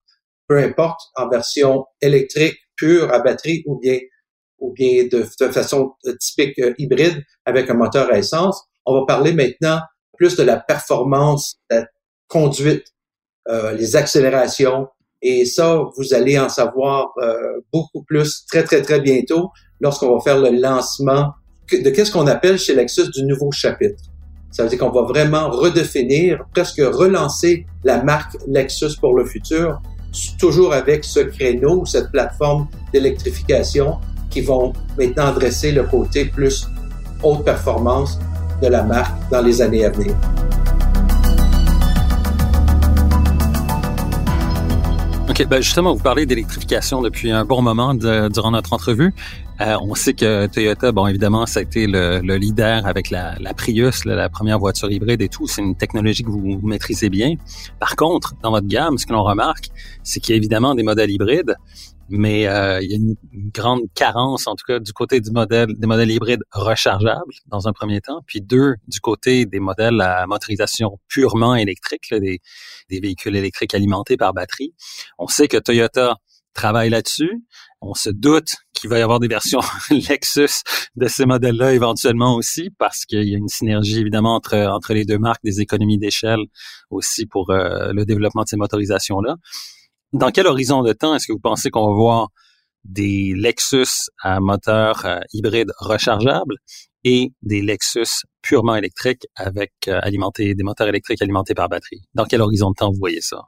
peu 0.47 0.57
importe, 0.57 1.01
en 1.15 1.27
version 1.27 1.85
électrique 2.01 2.57
pure 2.75 3.13
à 3.13 3.19
batterie 3.19 3.63
ou 3.65 3.77
bien 3.79 3.99
ou 4.59 4.73
bien 4.73 5.05
de, 5.05 5.25
de 5.39 5.51
façon 5.51 5.93
typique 6.19 6.59
euh, 6.59 6.73
hybride 6.77 7.23
avec 7.45 7.69
un 7.69 7.75
moteur 7.75 8.11
à 8.11 8.17
essence. 8.17 8.61
On 8.85 8.93
va 8.93 9.05
parler 9.05 9.33
maintenant 9.33 9.79
plus 10.17 10.35
de 10.35 10.43
la 10.43 10.59
performance, 10.59 11.55
la 11.69 11.85
conduite, 12.27 12.87
euh, 13.47 13.73
les 13.73 13.95
accélérations. 13.95 14.87
Et 15.21 15.45
ça, 15.45 15.81
vous 15.97 16.13
allez 16.13 16.39
en 16.39 16.49
savoir 16.49 17.11
euh, 17.21 17.59
beaucoup 17.73 18.03
plus 18.03 18.45
très, 18.45 18.63
très, 18.63 18.81
très 18.81 19.01
bientôt 19.01 19.49
lorsqu'on 19.81 20.15
va 20.15 20.21
faire 20.21 20.39
le 20.39 20.59
lancement 20.59 21.33
de 21.71 21.89
qu'est-ce 21.89 22.11
qu'on 22.11 22.27
appelle 22.27 22.57
chez 22.57 22.73
Lexus 22.73 23.11
du 23.11 23.23
nouveau 23.23 23.51
chapitre. 23.51 24.01
Ça 24.51 24.63
veut 24.63 24.69
dire 24.69 24.79
qu'on 24.79 24.89
va 24.89 25.03
vraiment 25.03 25.49
redéfinir, 25.51 26.43
presque 26.53 26.81
relancer 26.81 27.65
la 27.83 28.01
marque 28.03 28.35
Lexus 28.47 28.97
pour 28.99 29.13
le 29.13 29.25
futur, 29.25 29.79
toujours 30.39 30.73
avec 30.73 31.05
ce 31.05 31.19
créneau, 31.19 31.85
cette 31.85 32.11
plateforme 32.11 32.67
d'électrification 32.91 33.97
qui 34.29 34.41
vont 34.41 34.73
maintenant 34.97 35.27
adresser 35.27 35.71
le 35.71 35.83
côté 35.83 36.25
plus 36.25 36.67
haute 37.23 37.43
performance 37.43 38.19
de 38.61 38.67
la 38.67 38.83
marque 38.83 39.15
dans 39.29 39.41
les 39.41 39.61
années 39.61 39.85
à 39.85 39.89
venir. 39.89 40.15
Ben 45.47 45.61
justement, 45.61 45.93
vous 45.93 46.03
parlez 46.03 46.25
d'électrification 46.25 47.01
depuis 47.01 47.31
un 47.31 47.45
bon 47.45 47.61
moment 47.61 47.93
durant 47.93 48.51
notre 48.51 48.73
entrevue. 48.73 49.13
Euh, 49.61 49.77
on 49.81 49.95
sait 49.95 50.13
que 50.13 50.47
Toyota, 50.47 50.91
bon, 50.91 51.07
évidemment, 51.07 51.45
ça 51.45 51.61
a 51.61 51.63
été 51.63 51.87
le, 51.87 52.19
leader 52.35 52.85
avec 52.85 53.09
la, 53.09 53.37
Prius, 53.55 54.03
la 54.03 54.27
première 54.27 54.59
voiture 54.59 54.91
hybride 54.91 55.21
et 55.21 55.29
tout. 55.29 55.47
C'est 55.47 55.61
une 55.61 55.75
technologie 55.75 56.23
que 56.23 56.29
vous, 56.29 56.59
maîtrisez 56.61 57.09
bien. 57.09 57.35
Par 57.79 57.95
contre, 57.95 58.35
dans 58.43 58.51
votre 58.51 58.67
gamme, 58.67 58.97
ce 58.97 59.05
que 59.05 59.13
l'on 59.13 59.23
remarque, 59.23 59.69
c'est 60.03 60.19
qu'il 60.19 60.33
y 60.33 60.35
a 60.35 60.37
évidemment 60.37 60.75
des 60.75 60.83
modèles 60.83 61.09
hybrides, 61.09 61.55
mais 62.09 62.47
euh, 62.47 62.81
il 62.81 62.91
y 62.91 62.93
a 62.93 62.97
une, 62.97 63.15
grande 63.53 63.83
carence, 63.95 64.45
en 64.45 64.55
tout 64.55 64.65
cas, 64.67 64.79
du 64.79 64.91
côté 64.91 65.21
du 65.21 65.31
modèle 65.31 65.67
des 65.77 65.87
modèles 65.87 66.11
hybrides 66.11 66.43
rechargeables 66.51 67.33
dans 67.47 67.67
un 67.67 67.71
premier 67.71 68.01
temps, 68.01 68.21
puis 68.25 68.41
deux 68.41 68.75
du 68.87 68.99
côté 68.99 69.45
des 69.45 69.59
modèles 69.59 70.01
à 70.01 70.27
motorisation 70.27 70.99
purement 71.07 71.55
électrique, 71.55 72.09
des, 72.11 72.41
des 72.89 72.99
véhicules 72.99 73.35
électriques 73.35 73.73
alimentés 73.73 74.17
par 74.17 74.33
batterie. 74.33 74.73
On 75.17 75.27
sait 75.27 75.47
que 75.47 75.57
Toyota 75.57 76.15
travaille 76.53 76.89
là-dessus. 76.89 77.43
On 77.81 77.93
se 77.93 78.09
doute 78.09 78.55
qu'il 78.73 78.89
va 78.89 78.99
y 78.99 79.01
avoir 79.01 79.19
des 79.19 79.27
versions 79.27 79.61
Lexus 79.89 80.63
de 80.95 81.07
ces 81.07 81.25
modèles-là 81.25 81.73
éventuellement 81.73 82.35
aussi, 82.35 82.69
parce 82.77 83.05
qu'il 83.05 83.27
y 83.27 83.35
a 83.35 83.37
une 83.37 83.47
synergie 83.47 83.99
évidemment 83.99 84.35
entre, 84.35 84.57
entre 84.57 84.93
les 84.93 85.05
deux 85.05 85.17
marques, 85.17 85.43
des 85.43 85.61
économies 85.61 85.97
d'échelle 85.97 86.41
aussi 86.89 87.25
pour 87.25 87.49
euh, 87.51 87.93
le 87.93 88.05
développement 88.05 88.43
de 88.43 88.49
ces 88.49 88.57
motorisations-là. 88.57 89.35
Dans 90.11 90.31
quel 90.31 90.47
horizon 90.47 90.81
de 90.81 90.91
temps 90.91 91.15
est-ce 91.15 91.27
que 91.27 91.33
vous 91.33 91.39
pensez 91.39 91.69
qu'on 91.69 91.87
va 91.87 91.93
voir 91.93 92.27
des 92.83 93.33
Lexus 93.35 94.09
à 94.21 94.39
moteur 94.39 95.05
euh, 95.05 95.19
hybride 95.33 95.71
rechargeable? 95.77 96.55
Et 97.03 97.29
des 97.41 97.61
Lexus 97.61 98.25
purement 98.41 98.75
électriques 98.75 99.25
avec 99.35 99.71
euh, 99.87 99.99
alimentés, 100.01 100.53
des 100.55 100.63
moteurs 100.63 100.87
électriques 100.87 101.21
alimentés 101.21 101.53
par 101.53 101.69
batterie? 101.69 102.01
Dans 102.13 102.25
quel 102.25 102.41
horizon 102.41 102.71
de 102.71 102.75
temps 102.75 102.91
vous 102.91 102.99
voyez 102.99 103.21
ça? 103.21 103.41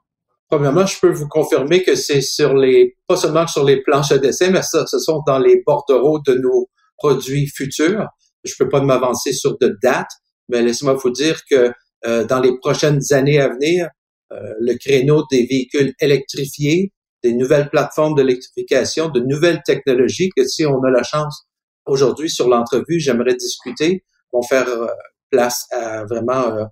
Premièrement, 0.49 0.85
je 0.85 0.99
peux 0.99 1.11
vous 1.11 1.27
confirmer 1.29 1.83
que 1.83 1.95
c'est 1.95 2.21
sur 2.21 2.53
les, 2.53 2.97
pas 3.07 3.15
seulement 3.15 3.47
sur 3.47 3.63
les 3.63 3.81
planches 3.81 4.11
d'essai, 4.11 4.51
mais 4.51 4.61
ça, 4.61 4.85
ce 4.85 4.99
sont 4.99 5.21
dans 5.25 5.39
les 5.39 5.63
bordereaux 5.65 6.19
de 6.27 6.33
nos 6.33 6.69
produits 6.97 7.47
futurs. 7.47 8.05
Je 8.43 8.53
peux 8.59 8.67
pas 8.67 8.81
m'avancer 8.81 9.31
sur 9.31 9.57
de 9.59 9.77
date, 9.81 10.09
mais 10.49 10.61
laissez-moi 10.61 10.95
vous 10.95 11.11
dire 11.11 11.39
que 11.49 11.71
euh, 12.05 12.25
dans 12.25 12.41
les 12.41 12.57
prochaines 12.57 13.01
années 13.11 13.39
à 13.39 13.47
venir, 13.47 13.87
euh, 14.33 14.53
le 14.59 14.75
créneau 14.75 15.23
des 15.31 15.45
véhicules 15.45 15.93
électrifiés, 15.99 16.91
des 17.23 17.33
nouvelles 17.33 17.69
plateformes 17.69 18.15
d'électrification, 18.15 19.09
de 19.09 19.19
nouvelles 19.21 19.61
technologies 19.65 20.29
que 20.35 20.45
si 20.45 20.65
on 20.65 20.83
a 20.83 20.89
la 20.89 21.03
chance 21.03 21.45
aujourd'hui 21.85 22.29
sur 22.29 22.47
l'entrevue, 22.47 22.99
j'aimerais 22.99 23.35
discuter, 23.35 24.03
vont 24.31 24.41
faire 24.41 24.67
euh, 24.67 24.87
place 25.29 25.67
à 25.71 26.05
vraiment 26.05 26.67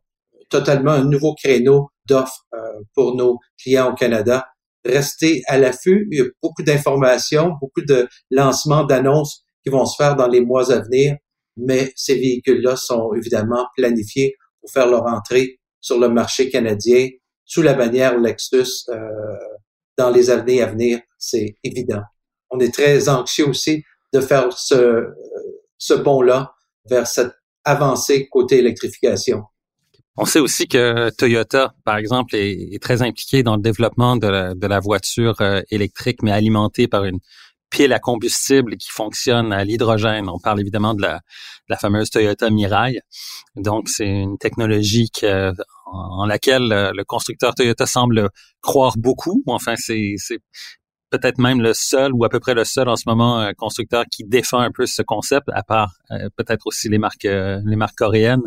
totalement 0.50 0.92
un 0.92 1.06
nouveau 1.06 1.36
créneau 1.36 1.90
d'offres 2.06 2.46
euh, 2.54 2.60
pour 2.94 3.16
nos 3.16 3.38
clients 3.62 3.92
au 3.92 3.96
Canada. 3.96 4.48
Restez 4.84 5.44
à 5.48 5.58
l'affût. 5.58 6.08
Il 6.12 6.18
y 6.18 6.22
a 6.22 6.26
beaucoup 6.42 6.64
d'informations, 6.64 7.54
beaucoup 7.62 7.82
de 7.82 8.08
lancements 8.32 8.84
d'annonces 8.84 9.44
qui 9.64 9.70
vont 9.70 9.86
se 9.86 9.96
faire 9.96 10.16
dans 10.16 10.28
les 10.28 10.42
mois 10.42 10.72
à 10.72 10.80
venir, 10.80 11.18
mais 11.58 11.92
ces 11.96 12.16
véhicules-là 12.16 12.76
sont 12.76 13.14
évidemment 13.14 13.68
planifiés 13.76 14.36
pour 14.62 14.72
faire 14.72 14.88
leur 14.88 15.06
entrée 15.06 15.60
sur 15.82 16.00
le 16.00 16.10
marché 16.10 16.50
canadien 16.50 17.10
sous 17.46 17.62
la 17.62 17.74
bannière 17.74 18.18
Lexus 18.18 18.86
euh, 18.90 18.96
dans 19.98 20.10
les 20.10 20.30
années 20.30 20.62
à 20.62 20.68
venir, 20.68 21.02
c'est 21.18 21.56
évident. 21.64 22.04
On 22.52 22.60
est 22.60 22.74
très 22.74 23.10
anxieux 23.10 23.48
aussi 23.48 23.84
de 24.14 24.22
faire 24.22 24.52
ce, 24.54 25.08
ce 25.78 25.94
bond-là 25.94 26.54
vers 26.90 27.08
cette 27.08 27.34
avancée 27.64 28.28
côté 28.30 28.58
électrification. 28.58 29.44
On 30.22 30.26
sait 30.26 30.40
aussi 30.40 30.68
que 30.68 31.10
Toyota, 31.12 31.74
par 31.86 31.96
exemple, 31.96 32.36
est, 32.36 32.82
très 32.82 33.02
impliqué 33.02 33.42
dans 33.42 33.56
le 33.56 33.62
développement 33.62 34.18
de 34.18 34.28
la, 34.28 34.80
voiture 34.82 35.40
euh, 35.40 35.62
électrique, 35.72 36.22
mais 36.24 36.32
alimentée 36.32 36.90
par 36.90 37.06
une 37.06 37.20
pile 37.70 37.94
à 37.94 38.00
combustible 38.00 38.76
qui 38.76 38.90
fonctionne 38.90 39.54
à 39.54 39.64
l'hydrogène. 39.64 40.28
On 40.28 40.40
parle 40.40 40.60
évidemment 40.60 40.94
de 40.94 41.04
la, 41.04 41.78
fameuse 41.78 42.10
Toyota 42.10 42.50
Mirai. 42.50 43.00
Donc, 43.56 43.88
c'est 43.88 44.08
une 44.08 44.38
technologie 44.38 45.10
en 45.86 46.26
laquelle 46.26 46.72
euh, 46.74 46.92
le 46.94 47.06
constructeur 47.06 47.56
Toyota 47.56 47.86
semble 47.86 48.30
croire 48.62 48.98
beaucoup. 48.98 49.42
Enfin, 49.48 49.76
c'est 49.78 50.16
peut-être 51.10 51.38
même 51.38 51.62
le 51.62 51.74
seul 51.74 52.14
ou 52.14 52.24
à 52.24 52.30
peu 52.30 52.40
près 52.40 52.54
le 52.54 52.66
seul 52.66 52.88
en 52.90 52.96
ce 52.96 53.04
moment 53.08 53.42
euh, 53.42 53.52
constructeur 53.58 54.06
qui 54.12 54.24
défend 54.24 54.60
un 54.60 54.72
peu 54.72 54.86
ce 54.86 55.02
concept, 55.02 55.48
à 55.52 55.64
part 55.64 55.94
euh, 56.12 56.30
peut-être 56.36 56.68
aussi 56.68 56.90
les 56.90 56.98
marques 56.98 57.26
euh, 57.26 57.60
les 57.66 57.76
marques 57.76 57.98
coréennes 57.98 58.44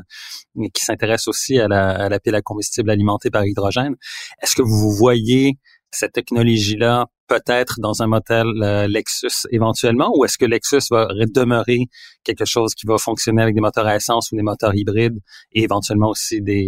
qui 0.75 0.85
s'intéressent 0.85 1.28
aussi 1.28 1.59
à 1.59 1.69
la, 1.69 1.90
à 1.90 2.09
la 2.09 2.21
pile 2.21 2.35
à 2.35 2.42
combustible 2.42 2.90
alimentée 2.90 3.31
par 3.31 3.45
hydrogène. 3.47 3.97
Est-ce 4.42 4.54
que 4.54 4.62
vous 4.62 4.90
voyez 4.92 5.59
cette 5.90 6.12
technologie-là 6.12 7.07
peut-être 7.28 7.76
dans 7.81 8.02
un 8.02 8.07
modèle 8.07 8.87
Lexus 8.88 9.47
éventuellement, 9.50 10.11
ou 10.16 10.25
est-ce 10.25 10.37
que 10.37 10.45
Lexus 10.45 10.83
va 10.90 11.09
demeurer 11.35 11.87
quelque 12.25 12.45
chose 12.45 12.75
qui 12.75 12.87
va 12.87 12.99
fonctionner 12.99 13.42
avec 13.42 13.54
des 13.54 13.61
moteurs 13.61 13.87
à 13.87 13.97
essence 13.97 14.33
ou 14.33 14.37
des 14.37 14.42
moteurs 14.42 14.75
hybrides 14.75 15.19
et 15.52 15.62
éventuellement 15.62 16.11
aussi 16.11 16.42
des, 16.42 16.66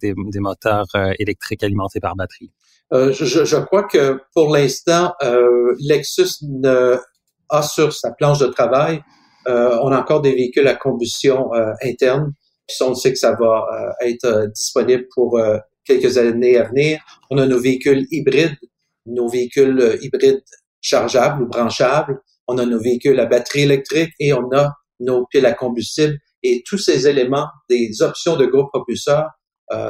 des, 0.00 0.14
des, 0.30 0.40
moteurs 0.40 0.86
électriques 1.18 1.62
alimentés 1.62 2.00
par 2.00 2.14
batterie? 2.14 2.50
Euh, 2.92 3.12
je, 3.12 3.24
je, 3.24 3.56
crois 3.56 3.84
que 3.84 4.20
pour 4.34 4.52
l'instant, 4.52 5.14
euh, 5.22 5.74
Lexus 5.80 6.42
ne, 6.42 6.98
a 7.48 7.62
sur 7.62 7.92
sa 7.92 8.10
planche 8.12 8.38
de 8.38 8.46
travail, 8.46 9.02
euh, 9.48 9.78
on 9.82 9.92
a 9.92 9.98
encore 9.98 10.20
des 10.20 10.34
véhicules 10.34 10.68
à 10.68 10.74
combustion 10.74 11.50
interne. 11.82 12.32
Puis 12.68 12.76
on 12.82 12.94
sait 12.94 13.12
que 13.12 13.18
ça 13.18 13.34
va 13.34 13.66
être 14.02 14.46
disponible 14.54 15.06
pour 15.14 15.40
quelques 15.84 16.16
années 16.16 16.56
à 16.56 16.64
venir. 16.64 17.00
On 17.30 17.38
a 17.38 17.46
nos 17.46 17.58
véhicules 17.58 18.06
hybrides, 18.10 18.56
nos 19.06 19.28
véhicules 19.28 19.98
hybrides 20.00 20.44
chargeables 20.80 21.42
ou 21.42 21.48
branchables. 21.48 22.20
On 22.46 22.58
a 22.58 22.64
nos 22.64 22.78
véhicules 22.78 23.18
à 23.18 23.26
batterie 23.26 23.62
électrique 23.62 24.12
et 24.20 24.32
on 24.32 24.48
a 24.52 24.70
nos 25.00 25.26
piles 25.26 25.46
à 25.46 25.54
combustible. 25.54 26.16
Et 26.44 26.62
tous 26.64 26.78
ces 26.78 27.08
éléments, 27.08 27.46
des 27.68 28.00
options 28.00 28.36
de 28.36 28.46
groupe 28.46 28.70
propulseur, 28.72 29.24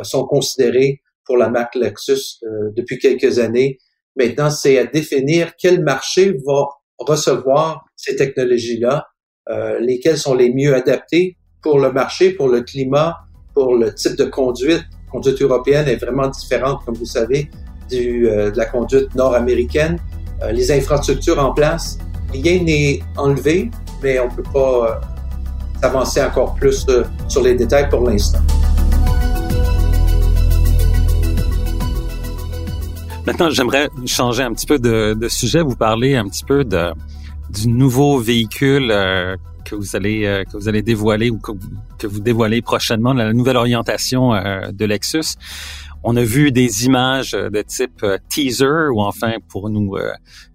sont 0.02 0.24
considérés 0.24 1.02
pour 1.24 1.36
la 1.36 1.48
marque 1.48 1.74
Lexus 1.74 2.38
euh, 2.44 2.70
depuis 2.76 2.98
quelques 2.98 3.38
années. 3.38 3.78
Maintenant, 4.16 4.50
c'est 4.50 4.78
à 4.78 4.84
définir 4.84 5.52
quel 5.58 5.82
marché 5.82 6.34
va 6.46 6.66
recevoir 6.98 7.84
ces 7.96 8.16
technologies-là, 8.16 9.06
euh, 9.48 9.78
lesquelles 9.80 10.18
sont 10.18 10.34
les 10.34 10.52
mieux 10.52 10.74
adaptées 10.74 11.36
pour 11.62 11.78
le 11.78 11.92
marché, 11.92 12.30
pour 12.32 12.48
le 12.48 12.62
climat, 12.62 13.16
pour 13.54 13.74
le 13.76 13.94
type 13.94 14.16
de 14.16 14.24
conduite. 14.24 14.82
La 15.06 15.10
conduite 15.10 15.42
européenne 15.42 15.88
est 15.88 15.96
vraiment 15.96 16.28
différente, 16.28 16.84
comme 16.84 16.94
vous 16.94 17.06
savez, 17.06 17.50
du, 17.88 18.28
euh, 18.28 18.50
de 18.50 18.56
la 18.56 18.66
conduite 18.66 19.14
nord-américaine. 19.14 19.98
les 20.52 20.72
infrastructures 20.72 21.38
en 21.38 21.52
place, 21.52 21.98
rien 22.32 22.60
n'est 22.64 23.00
enlevé, 23.16 23.70
mais 24.02 24.18
on 24.18 24.28
peut 24.28 24.42
pas 24.52 25.00
avancer 25.82 26.20
encore 26.20 26.54
plus 26.56 26.84
sur 27.28 27.42
les 27.42 27.54
détails 27.54 27.88
pour 27.88 28.00
l'instant. 28.00 28.40
Maintenant, 33.24 33.50
j'aimerais 33.50 33.88
changer 34.04 34.42
un 34.42 34.52
petit 34.52 34.66
peu 34.66 34.80
de, 34.80 35.14
de, 35.14 35.28
sujet, 35.28 35.62
vous 35.62 35.76
parler 35.76 36.16
un 36.16 36.28
petit 36.28 36.44
peu 36.44 36.64
de, 36.64 36.92
du 37.50 37.68
nouveau 37.68 38.18
véhicule 38.18 38.90
euh, 38.90 39.36
que 39.64 39.76
vous 39.76 39.94
allez 39.94 40.26
euh, 40.26 40.42
que 40.42 40.56
vous 40.56 40.68
allez 40.68 40.82
dévoiler 40.82 41.30
ou 41.30 41.38
que, 41.38 41.52
que, 41.98 42.08
vous 42.08 42.18
dévoilez 42.18 42.62
prochainement, 42.62 43.12
la 43.12 43.32
nouvelle 43.32 43.56
orientation 43.56 44.34
euh, 44.34 44.72
de 44.72 44.84
Lexus. 44.84 45.36
On 46.02 46.16
a 46.16 46.24
vu 46.24 46.50
des 46.50 46.84
images 46.84 47.30
de 47.30 47.62
type 47.62 48.04
teaser 48.28 48.88
ou 48.92 49.00
enfin 49.02 49.34
pour 49.48 49.70
nous 49.70 49.96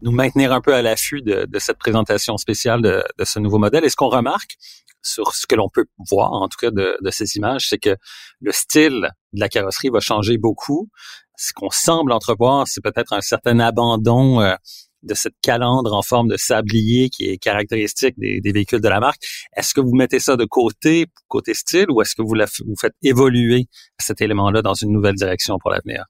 nous 0.02 0.12
maintenir 0.12 0.52
un 0.52 0.60
peu 0.60 0.74
à 0.74 0.82
l'affût 0.82 1.22
de, 1.22 1.46
de, 1.46 1.60
cette 1.60 1.78
présentation 1.78 2.36
spéciale 2.36 2.82
de, 2.82 3.02
de 3.18 3.24
ce 3.24 3.40
nouveau 3.40 3.60
modèle. 3.60 3.86
Et 3.86 3.90
ce 3.90 3.96
qu'on 3.96 4.10
remarque 4.10 4.58
sur 5.02 5.34
ce 5.34 5.48
que 5.48 5.56
l'on 5.56 5.70
peut 5.70 5.86
voir, 6.10 6.34
en 6.34 6.50
tout 6.50 6.58
cas 6.60 6.72
de, 6.72 6.98
de 7.02 7.12
ces 7.12 7.38
images, 7.38 7.70
c'est 7.70 7.78
que 7.78 7.96
le 8.42 8.52
style 8.52 9.10
de 9.32 9.40
la 9.40 9.48
carrosserie 9.48 9.88
va 9.88 10.02
changer 10.02 10.38
beaucoup 10.38 10.90
ce 11.38 11.54
qu'on 11.54 11.70
semble 11.70 12.12
entrevoir, 12.12 12.68
c'est 12.68 12.82
peut-être 12.82 13.14
un 13.14 13.22
certain 13.22 13.60
abandon 13.60 14.42
euh, 14.42 14.56
de 15.04 15.14
cette 15.14 15.36
calandre 15.42 15.94
en 15.94 16.02
forme 16.02 16.28
de 16.28 16.36
sablier 16.36 17.10
qui 17.10 17.30
est 17.30 17.38
caractéristique 17.38 18.16
des, 18.18 18.42
véhicules 18.52 18.82
de 18.82 18.90
la 18.90 19.00
marque. 19.00 19.22
Est-ce 19.56 19.74
que 19.74 19.80
vous 19.80 19.94
mettez 19.94 20.20
ça 20.20 20.36
de 20.36 20.46
côté, 20.46 21.06
côté 21.28 21.54
style, 21.54 21.86
ou 21.90 22.02
est-ce 22.02 22.16
que 22.16 22.24
vous, 22.24 22.34
vous 22.66 22.76
faites 22.80 22.96
évoluer 23.04 23.68
cet 24.00 24.20
élément-là 24.22 24.62
dans 24.64 24.74
une 24.74 24.92
nouvelle 24.92 25.16
direction 25.16 25.58
pour 25.60 25.70
l'avenir? 25.70 26.06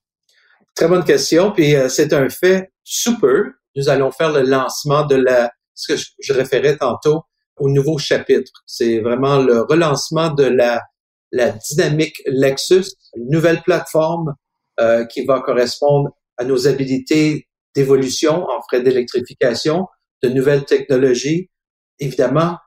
Très 0.74 0.88
bonne 0.88 1.04
question. 1.04 1.52
Puis 1.52 1.76
euh, 1.76 1.90
c'est 1.90 2.14
un 2.14 2.30
fait 2.30 2.72
sous 2.84 3.20
peu. 3.20 3.52
Nous 3.76 3.90
allons 3.90 4.12
faire 4.12 4.32
le 4.32 4.44
lancement 4.44 5.06
de 5.06 5.16
la, 5.16 5.52
ce 5.76 5.94
que 5.94 6.00
je, 6.00 6.06
je 6.20 6.34
référais 6.34 6.78
tantôt 6.78 7.24
au 7.58 7.70
nouveau 7.70 7.98
chapitre. 7.98 8.52
C'est 8.66 9.00
vraiment 9.00 9.40
le 9.40 9.62
relancement 9.62 10.30
de 10.30 10.46
la, 10.46 10.82
la 11.32 11.50
dynamique 11.52 12.22
Lexus, 12.28 12.86
une 13.16 13.30
nouvelle 13.30 13.62
plateforme 13.64 14.36
euh, 14.80 15.06
qui 15.06 15.26
va 15.26 15.42
correspondre 15.42 16.10
à 16.38 16.44
nos 16.44 16.68
habilités 16.68 17.48
d'évolution 17.76 18.44
en 18.44 18.62
frais 18.68 18.82
d'électrification, 18.82 19.88
de 20.24 20.30
nouvelles 20.30 20.66
technologies. 20.66 21.50
Évidemment, 22.00 22.58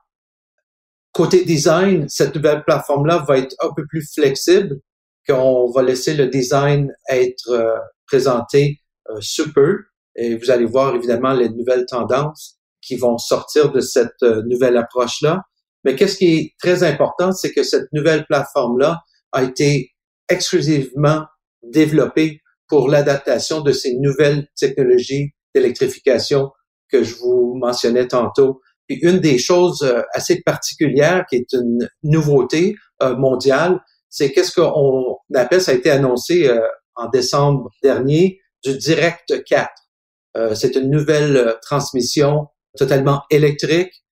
côté 1.13 1.43
design, 1.43 2.07
cette 2.07 2.35
nouvelle 2.35 2.63
plateforme-là 2.63 3.25
va 3.27 3.37
être 3.37 3.55
un 3.59 3.69
peu 3.75 3.85
plus 3.87 4.05
flexible, 4.13 4.79
qu'on 5.27 5.71
va 5.71 5.83
laisser 5.83 6.15
le 6.15 6.27
design 6.27 6.91
être 7.09 7.49
euh, 7.49 7.77
présenté 8.07 8.81
euh, 9.09 9.17
sous 9.21 9.51
peu. 9.53 9.79
Et 10.15 10.35
vous 10.35 10.51
allez 10.51 10.65
voir 10.65 10.95
évidemment 10.95 11.33
les 11.33 11.49
nouvelles 11.49 11.85
tendances 11.85 12.57
qui 12.81 12.95
vont 12.95 13.17
sortir 13.17 13.71
de 13.71 13.79
cette 13.79 14.23
euh, 14.23 14.41
nouvelle 14.47 14.77
approche-là. 14.77 15.43
Mais 15.83 15.95
qu'est-ce 15.95 16.17
qui 16.17 16.35
est 16.35 16.53
très 16.59 16.83
important, 16.83 17.31
c'est 17.31 17.51
que 17.51 17.63
cette 17.63 17.91
nouvelle 17.93 18.25
plateforme-là 18.25 18.99
a 19.31 19.43
été 19.43 19.91
exclusivement 20.29 21.25
développé 21.63 22.41
pour 22.67 22.87
l'adaptation 22.87 23.61
de 23.61 23.71
ces 23.71 23.95
nouvelles 23.95 24.47
technologies 24.57 25.31
d'électrification 25.53 26.51
que 26.89 27.03
je 27.03 27.15
vous 27.15 27.55
mentionnais 27.55 28.07
tantôt. 28.07 28.61
Puis 28.87 28.99
une 29.01 29.19
des 29.19 29.37
choses 29.37 29.83
euh, 29.83 30.01
assez 30.13 30.41
particulières 30.41 31.25
qui 31.29 31.37
est 31.37 31.53
une 31.53 31.87
nouveauté 32.03 32.75
euh, 33.01 33.15
mondiale, 33.15 33.79
c'est 34.09 34.31
qu'est-ce 34.31 34.53
qu'on 34.53 35.17
appelle, 35.35 35.61
ça 35.61 35.71
a 35.71 35.75
été 35.75 35.89
annoncé 35.89 36.47
euh, 36.47 36.59
en 36.95 37.07
décembre 37.09 37.69
dernier, 37.81 38.39
du 38.63 38.77
Direct 38.77 39.43
4. 39.43 39.71
c'est 40.53 40.75
une 40.75 40.91
nouvelle 40.91 41.55
transmission 41.63 42.47
totalement 42.77 43.23
électrique 43.31 44.03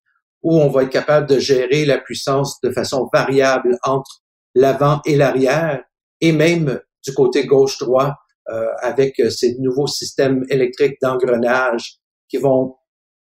où 0.42 0.58
on 0.58 0.68
va 0.68 0.82
être 0.82 0.90
capable 0.90 1.28
de 1.28 1.38
gérer 1.38 1.84
la 1.84 1.98
puissance 1.98 2.60
de 2.62 2.72
façon 2.72 3.08
variable 3.12 3.78
entre 3.84 4.22
l'avant 4.56 5.00
et 5.04 5.14
l'arrière 5.14 5.84
et 6.20 6.32
même 6.32 6.80
du 7.04 7.14
côté 7.14 7.46
gauche-droit 7.46 8.14
euh, 8.48 8.66
avec 8.82 9.20
euh, 9.20 9.30
ces 9.30 9.56
nouveaux 9.58 9.86
systèmes 9.86 10.44
électriques 10.48 10.96
d'engrenage 11.00 11.98
qui 12.28 12.38
vont 12.38 12.76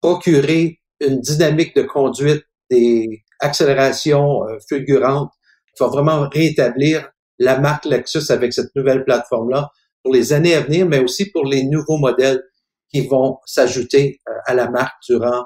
procurer 0.00 0.80
une 1.00 1.20
dynamique 1.20 1.76
de 1.76 1.82
conduite 1.82 2.44
des 2.70 3.22
accélérations 3.40 4.44
euh, 4.48 4.56
fulgurantes 4.68 5.32
qui 5.76 5.82
va 5.82 5.90
vraiment 5.90 6.28
rétablir 6.30 7.10
la 7.38 7.58
marque 7.58 7.84
Lexus 7.84 8.30
avec 8.30 8.52
cette 8.52 8.74
nouvelle 8.74 9.04
plateforme-là 9.04 9.70
pour 10.02 10.14
les 10.14 10.32
années 10.32 10.54
à 10.54 10.60
venir, 10.60 10.86
mais 10.86 11.00
aussi 11.00 11.30
pour 11.30 11.44
les 11.44 11.64
nouveaux 11.64 11.98
modèles 11.98 12.42
qui 12.90 13.06
vont 13.06 13.38
s'ajouter 13.44 14.20
à 14.46 14.54
la 14.54 14.70
marque 14.70 14.94
durant 15.08 15.44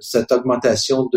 cette 0.00 0.32
augmentation 0.32 1.08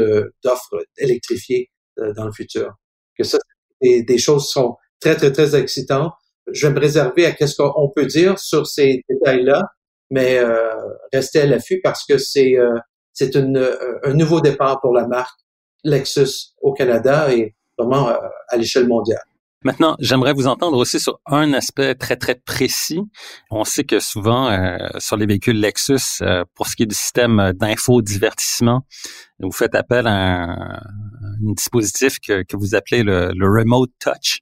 d'offres 0.44 0.86
électrifiées 0.98 1.72
dans 2.16 2.26
le 2.26 2.32
futur. 2.32 2.74
Que 3.18 3.24
ça, 3.24 3.38
des, 3.82 4.04
des 4.04 4.18
choses 4.18 4.50
sont 4.50 4.76
très, 5.00 5.16
très, 5.16 5.32
très 5.32 5.56
excitantes 5.56 6.14
je 6.52 6.68
vais 6.68 6.74
me 6.74 6.80
réserver 6.80 7.26
à 7.26 7.32
qu'est-ce 7.32 7.56
qu'on 7.56 7.90
peut 7.90 8.06
dire 8.06 8.40
sur 8.40 8.68
ces 8.68 9.04
détails-là, 9.10 9.62
mais 10.10 10.38
euh, 10.38 10.74
restez 11.14 11.42
à 11.42 11.46
l'affût 11.46 11.82
parce 11.84 12.06
que 12.06 12.18
c'est 12.18 12.58
euh, 12.58 12.78
c'est 13.18 13.36
euh, 13.36 14.00
un 14.04 14.14
nouveau 14.14 14.42
départ 14.42 14.80
pour 14.80 14.94
la 14.94 15.08
marque 15.08 15.40
Lexus 15.84 16.54
au 16.62 16.74
Canada 16.74 17.34
et 17.34 17.56
vraiment 17.78 18.10
euh, 18.10 18.16
à 18.50 18.58
l'échelle 18.58 18.88
mondiale. 18.88 19.24
Maintenant, 19.64 19.96
j'aimerais 20.00 20.34
vous 20.34 20.46
entendre 20.46 20.78
aussi 20.78 21.00
sur 21.00 21.20
un 21.26 21.52
aspect 21.54 21.96
très, 21.96 22.16
très 22.16 22.36
précis. 22.36 23.02
On 23.50 23.64
sait 23.64 23.84
que 23.84 24.00
souvent, 24.00 24.50
euh, 24.52 24.78
sur 25.00 25.18
les 25.18 25.26
véhicules 25.26 25.60
Lexus, 25.60 26.22
euh, 26.22 26.46
pour 26.54 26.68
ce 26.68 26.76
qui 26.76 26.84
est 26.84 26.88
du 26.88 26.96
système 26.96 27.54
d'infodivertissement, 27.56 28.86
vous 29.40 29.52
faites 29.52 29.74
appel 29.74 30.06
à 30.06 30.44
un, 30.44 30.80
dispositif 31.56 32.20
que, 32.20 32.44
que, 32.44 32.56
vous 32.56 32.76
appelez 32.76 33.02
le, 33.02 33.32
le, 33.36 33.48
Remote 33.48 33.92
Touch, 34.00 34.42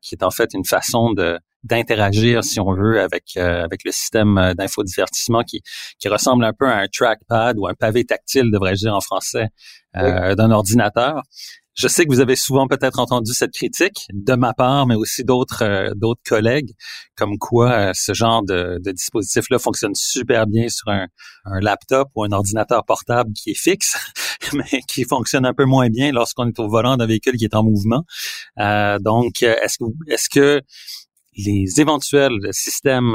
qui 0.00 0.16
est 0.16 0.24
en 0.24 0.30
fait 0.30 0.52
une 0.52 0.64
façon 0.64 1.12
de 1.12 1.38
d'interagir, 1.64 2.44
si 2.44 2.60
on 2.60 2.72
veut, 2.74 3.00
avec 3.00 3.36
euh, 3.36 3.64
avec 3.64 3.82
le 3.84 3.90
système 3.90 4.54
d'infodivertissement 4.56 5.42
qui 5.42 5.62
qui 5.98 6.08
ressemble 6.08 6.44
un 6.44 6.52
peu 6.52 6.66
à 6.68 6.76
un 6.76 6.86
trackpad 6.86 7.58
ou 7.58 7.66
un 7.66 7.74
pavé 7.74 8.04
tactile, 8.04 8.50
devrais-je 8.52 8.82
dire 8.82 8.94
en 8.94 9.00
français, 9.00 9.48
d'un 9.94 10.50
ordinateur. 10.50 11.22
Je 11.76 11.88
sais 11.88 12.06
que 12.06 12.10
vous 12.10 12.20
avez 12.20 12.36
souvent 12.36 12.68
peut-être 12.68 12.98
entendu 12.98 13.34
cette 13.34 13.52
critique 13.52 14.06
de 14.10 14.34
ma 14.34 14.54
part, 14.54 14.86
mais 14.86 14.94
aussi 14.94 15.24
d'autres 15.24 15.62
euh, 15.62 15.90
d'autres 15.94 16.22
collègues, 16.26 16.72
comme 17.16 17.36
quoi 17.36 17.70
euh, 17.70 17.90
ce 17.94 18.14
genre 18.14 18.42
de, 18.42 18.80
de 18.82 18.92
dispositif-là 18.92 19.58
fonctionne 19.58 19.94
super 19.94 20.46
bien 20.46 20.70
sur 20.70 20.88
un, 20.88 21.06
un, 21.44 21.60
laptop 21.60 22.08
ou 22.14 22.24
un 22.24 22.32
ordinateur 22.32 22.82
portable 22.86 23.30
qui 23.34 23.50
est 23.50 23.58
fixe, 23.58 23.94
mais 24.54 24.80
qui 24.88 25.04
fonctionne 25.04 25.44
un 25.44 25.52
peu 25.52 25.66
moins 25.66 25.90
bien 25.90 26.12
lorsqu'on 26.12 26.48
est 26.48 26.58
au 26.58 26.66
volant 26.66 26.96
d'un 26.96 27.04
véhicule 27.04 27.36
qui 27.36 27.44
est 27.44 27.54
en 27.54 27.62
mouvement. 27.62 28.04
Euh, 28.58 28.98
donc, 28.98 29.42
est-ce 29.42 29.76
que 29.76 29.84
est-ce 30.08 30.30
que 30.30 30.62
les 31.36 31.78
éventuels 31.78 32.38
systèmes 32.52 33.12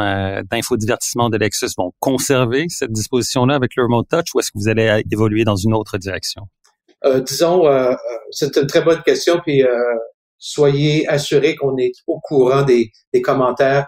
d'infodivertissement 0.52 1.32
de 1.32 1.38
Lexus 1.38 1.72
vont 1.76 1.94
conserver 2.00 2.68
cette 2.70 2.92
disposition-là 2.92 3.56
avec 3.56 3.72
le 3.76 3.86
Remote 3.86 4.08
Touch 4.08 4.36
ou 4.36 4.40
est-ce 4.40 4.52
que 4.52 4.60
vous 4.60 4.68
allez 4.68 5.02
évoluer 5.12 5.46
dans 5.46 5.56
une 5.56 5.74
autre 5.74 5.98
direction? 5.98 6.44
Euh, 7.04 7.22
disons, 7.22 7.66
euh, 7.66 7.92
euh, 7.92 7.96
c'est 8.32 8.56
une 8.58 8.68
très 8.68 8.82
bonne 8.82 9.02
question, 9.04 9.40
puis 9.46 9.64
soyez 10.38 11.08
assurés 11.08 11.56
qu'on 11.56 11.78
est 11.78 11.94
au 12.08 12.20
courant 12.20 12.64
des, 12.64 12.92
des 13.14 13.22
commentaires, 13.22 13.88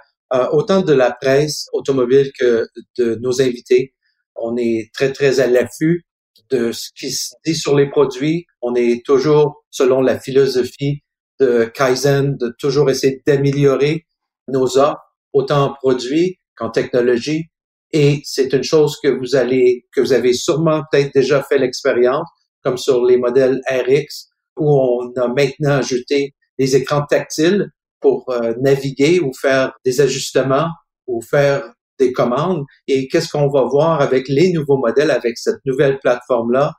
autant 0.51 0.81
de 0.81 0.93
la 0.93 1.11
presse 1.11 1.67
automobile 1.73 2.31
que 2.37 2.65
de 2.97 3.15
nos 3.21 3.41
invités. 3.41 3.93
On 4.35 4.57
est 4.57 4.89
très, 4.93 5.11
très 5.11 5.39
à 5.39 5.47
l'affût 5.47 6.05
de 6.49 6.71
ce 6.71 6.89
qui 6.95 7.11
se 7.11 7.35
dit 7.45 7.55
sur 7.55 7.75
les 7.75 7.89
produits. 7.89 8.45
On 8.61 8.73
est 8.75 9.05
toujours 9.05 9.63
selon 9.69 10.01
la 10.01 10.19
philosophie 10.19 11.01
de 11.39 11.65
Kaizen, 11.65 12.35
de 12.37 12.53
toujours 12.59 12.89
essayer 12.89 13.21
d'améliorer 13.27 14.05
nos 14.47 14.77
offres, 14.77 15.01
autant 15.33 15.65
en 15.65 15.73
produits 15.73 16.39
qu'en 16.55 16.71
technologie. 16.71 17.45
Et 17.91 18.21
c'est 18.25 18.53
une 18.53 18.63
chose 18.63 18.97
que 19.01 19.07
vous 19.07 19.35
allez, 19.35 19.85
que 19.93 20.01
vous 20.01 20.13
avez 20.13 20.33
sûrement 20.33 20.81
peut-être 20.91 21.13
déjà 21.13 21.43
fait 21.43 21.59
l'expérience 21.59 22.27
comme 22.63 22.77
sur 22.77 23.03
les 23.05 23.17
modèles 23.17 23.61
RX, 23.69 24.29
où 24.57 24.71
on 24.71 25.21
a 25.21 25.27
maintenant 25.27 25.77
ajouté 25.77 26.33
des 26.57 26.75
écrans 26.75 27.05
tactiles 27.05 27.67
pour 27.99 28.25
euh, 28.29 28.53
naviguer 28.59 29.19
ou 29.19 29.31
faire 29.33 29.73
des 29.85 30.01
ajustements 30.01 30.67
ou 31.07 31.21
faire 31.21 31.73
des 31.99 32.11
commandes. 32.11 32.63
Et 32.87 33.07
qu'est-ce 33.07 33.29
qu'on 33.29 33.49
va 33.49 33.63
voir 33.63 34.01
avec 34.01 34.27
les 34.27 34.51
nouveaux 34.51 34.77
modèles, 34.77 35.11
avec 35.11 35.37
cette 35.37 35.59
nouvelle 35.65 35.99
plateforme-là? 35.99 36.73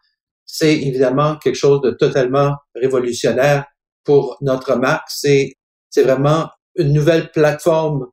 C'est 0.45 0.75
évidemment 0.75 1.37
quelque 1.37 1.57
chose 1.57 1.81
de 1.81 1.91
totalement 1.91 2.55
révolutionnaire 2.75 3.65
pour 4.05 4.37
notre 4.41 4.77
marque. 4.77 5.09
C'est, 5.09 5.53
vraiment 5.97 6.49
une 6.75 6.93
nouvelle 6.93 7.31
plateforme 7.31 8.07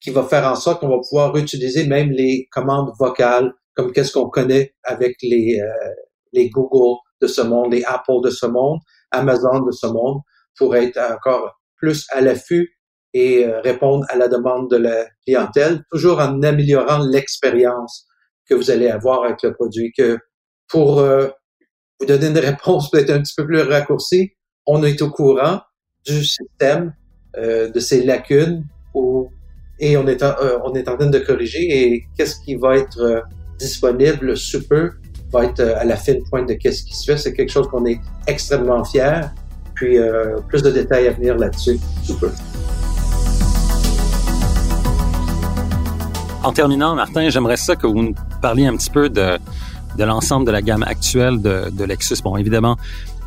qui 0.00 0.10
va 0.10 0.22
faire 0.22 0.46
en 0.46 0.56
sorte 0.56 0.80
qu'on 0.80 0.88
va 0.88 1.00
pouvoir 1.06 1.36
utiliser 1.36 1.86
même 1.86 2.10
les 2.10 2.48
commandes 2.50 2.92
vocales, 2.98 3.52
comme 3.74 3.92
qu'est-ce 3.92 4.12
qu'on 4.12 4.30
connaît 4.30 4.72
avec 4.84 5.16
les, 5.22 5.60
euh, 5.60 5.90
les 6.32 6.48
Google, 6.48 6.96
de 7.20 7.26
ce 7.26 7.42
monde, 7.42 7.72
les 7.72 7.84
Apple 7.84 8.22
de 8.22 8.30
ce 8.30 8.46
monde, 8.46 8.80
Amazon 9.10 9.60
de 9.60 9.72
ce 9.72 9.86
monde, 9.86 10.20
pour 10.56 10.76
être 10.76 10.98
encore 10.98 11.58
plus 11.76 12.06
à 12.10 12.20
l'affût 12.20 12.76
et 13.12 13.46
euh, 13.46 13.60
répondre 13.60 14.04
à 14.08 14.16
la 14.16 14.28
demande 14.28 14.70
de 14.70 14.76
la 14.76 15.06
clientèle, 15.24 15.82
toujours 15.90 16.20
en 16.20 16.42
améliorant 16.42 16.98
l'expérience 16.98 18.06
que 18.48 18.54
vous 18.54 18.70
allez 18.70 18.88
avoir 18.88 19.24
avec 19.24 19.42
le 19.42 19.54
produit. 19.54 19.92
Que 19.96 20.18
pour 20.68 20.98
euh, 20.98 21.28
vous 22.00 22.06
donner 22.06 22.26
une 22.26 22.38
réponse 22.50 22.90
peut-être 22.90 23.10
un 23.10 23.22
petit 23.22 23.34
peu 23.36 23.46
plus 23.46 23.62
raccourcie, 23.62 24.32
on 24.66 24.82
est 24.82 25.00
au 25.00 25.10
courant 25.10 25.60
du 26.04 26.24
système, 26.24 26.94
euh, 27.36 27.70
de 27.70 27.80
ses 27.80 28.04
lacunes, 28.04 28.64
et 29.78 29.96
on 29.98 30.06
est, 30.06 30.22
en, 30.22 30.34
on 30.64 30.74
est 30.74 30.88
en 30.88 30.96
train 30.96 31.10
de 31.10 31.18
corriger. 31.18 31.66
Et 31.68 32.04
qu'est-ce 32.16 32.40
qui 32.40 32.54
va 32.54 32.76
être 32.78 33.24
disponible 33.58 34.36
sous 34.36 34.66
peu 34.66 34.92
va 35.38 35.44
être 35.44 35.60
à 35.60 35.84
la 35.84 35.96
fine 35.96 36.22
pointe 36.28 36.48
de 36.48 36.54
qu'est-ce 36.54 36.82
qui 36.82 36.94
se 36.94 37.10
fait. 37.10 37.18
C'est 37.18 37.32
quelque 37.32 37.50
chose 37.50 37.68
qu'on 37.68 37.86
est 37.86 38.00
extrêmement 38.26 38.84
fier. 38.84 39.32
Puis 39.74 39.98
plus 40.48 40.62
de 40.62 40.70
détails 40.70 41.06
à 41.06 41.12
venir 41.12 41.36
là-dessus 41.36 41.78
sous 42.02 42.16
peu. 42.18 42.30
En 46.46 46.52
terminant, 46.52 46.94
Martin, 46.94 47.28
j'aimerais 47.28 47.56
ça 47.56 47.74
que 47.74 47.88
vous 47.88 48.00
nous 48.00 48.14
parliez 48.40 48.66
un 48.66 48.76
petit 48.76 48.90
peu 48.90 49.08
de, 49.08 49.36
l'ensemble 49.98 50.46
de 50.46 50.52
la 50.52 50.62
gamme 50.62 50.84
actuelle 50.84 51.42
de, 51.42 51.70
de, 51.70 51.84
Lexus. 51.84 52.22
Bon, 52.22 52.36
évidemment, 52.36 52.76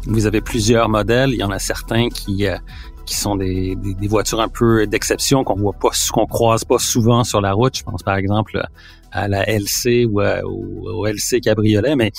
vous 0.05 0.25
avez 0.25 0.39
plusieurs 0.39 0.87
modèles. 0.87 1.31
Il 1.31 1.39
y 1.39 1.43
en 1.43 1.51
a 1.51 1.59
certains 1.59 2.07
qui, 2.07 2.47
euh, 2.47 2.55
qui 3.05 3.15
sont 3.15 3.35
des, 3.35 3.75
des, 3.75 4.07
voitures 4.07 4.39
un 4.39 4.47
peu 4.47 4.87
d'exception 4.87 5.43
qu'on 5.43 5.55
voit 5.55 5.73
pas, 5.73 5.89
qu'on 6.13 6.27
croise 6.27 6.63
pas 6.63 6.79
souvent 6.79 7.25
sur 7.25 7.41
la 7.41 7.51
route. 7.51 7.77
Je 7.77 7.83
pense 7.83 8.03
par 8.03 8.15
exemple 8.15 8.65
à 9.11 9.27
la 9.27 9.47
LC 9.49 10.05
ou 10.05 10.21
au, 10.21 11.05
LC 11.05 11.41
Cabriolet, 11.41 11.95
mais 11.95 12.11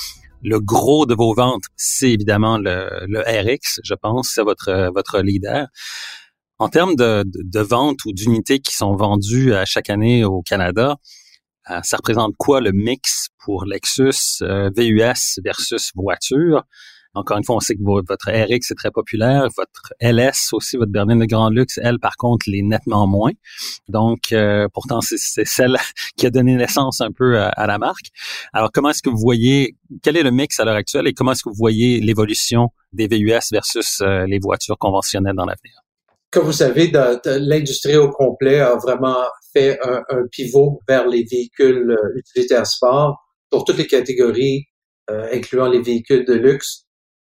le 0.43 0.61
gros 0.61 1.07
de 1.07 1.15
vos 1.15 1.35
ventes, 1.35 1.65
c'est 1.77 2.11
évidemment 2.11 2.59
le, 2.59 3.21
RX, 3.21 3.81
je 3.85 3.95
pense, 3.95 4.31
c'est 4.35 4.43
votre 4.43 5.21
leader. 5.21 5.67
En 6.59 6.69
termes 6.69 6.95
de, 6.95 7.25
de, 7.27 7.61
ventes 7.61 8.05
ou 8.05 8.13
d'unités 8.13 8.61
qui 8.61 8.75
sont 8.75 8.95
vendues 8.95 9.55
à 9.55 9.65
chaque 9.65 9.89
année 9.89 10.25
au 10.25 10.43
Canada, 10.43 10.97
euh, 11.71 11.81
ça 11.83 11.97
représente 11.97 12.35
quoi 12.37 12.61
le 12.61 12.73
mix 12.73 13.29
pour 13.45 13.65
Lexus 13.65 14.43
euh, 14.43 14.71
VUS 14.77 15.41
versus 15.45 15.91
voiture? 15.95 16.65
Encore 17.15 17.39
une 17.39 17.45
fois, 17.45 17.57
on 17.57 17.61
sait 17.61 17.75
que 17.75 17.83
votre 17.83 18.31
RX 18.31 18.71
est 18.71 18.75
très 18.77 18.91
populaire, 18.91 19.47
votre 19.57 19.93
LS 20.01 20.53
aussi, 20.53 20.77
votre 20.77 20.93
berline 20.93 21.19
de 21.19 21.25
grand 21.27 21.51
luxe, 21.51 21.79
elle, 21.83 21.99
par 21.99 22.17
contre, 22.17 22.49
l'est 22.49 22.63
nettement 22.63 23.07
moins. 23.07 23.33
Donc, 23.89 24.33
euh, 24.33 24.69
pourtant, 24.73 25.01
c'est 25.01 25.45
celle 25.45 25.77
qui 26.17 26.27
a 26.27 26.31
donné 26.31 26.55
naissance 26.55 27.01
un 27.01 27.11
peu 27.11 27.39
à, 27.39 27.67
la 27.67 27.79
marque. 27.79 28.07
Alors, 28.53 28.71
comment 28.73 28.91
est-ce 28.91 29.03
que 29.03 29.11
vous 29.11 29.19
voyez, 29.19 29.77
quel 30.03 30.17
est 30.17 30.23
le 30.23 30.31
mix 30.31 30.61
à 30.61 30.65
l'heure 30.65 30.77
actuelle 30.77 31.07
et 31.07 31.13
comment 31.13 31.33
est-ce 31.33 31.43
que 31.43 31.49
vous 31.49 31.57
voyez 31.59 32.01
l'évolution 32.01 32.69
des 32.93 33.09
VUS 33.09 33.51
versus 33.53 34.01
les 34.01 34.39
voitures 34.39 34.79
conventionnelles 34.79 35.37
dans 35.37 35.47
l'avenir? 35.47 35.81
comme 36.31 36.45
vous 36.45 36.53
savez, 36.53 36.93
l'industrie 37.25 37.97
au 37.97 38.11
complet 38.11 38.61
a 38.61 38.77
vraiment 38.77 39.25
fait 39.53 39.79
un, 39.83 40.27
pivot 40.31 40.81
vers 40.89 41.09
les 41.09 41.25
véhicules 41.25 41.91
euh, 41.91 42.19
utilitaires 42.19 42.67
sport 42.67 43.19
pour 43.51 43.65
toutes 43.65 43.79
les 43.79 43.87
catégories, 43.87 44.67
euh, 45.11 45.29
incluant 45.33 45.69
les 45.69 45.83
véhicules 45.83 46.25
de 46.25 46.35
luxe. 46.35 46.85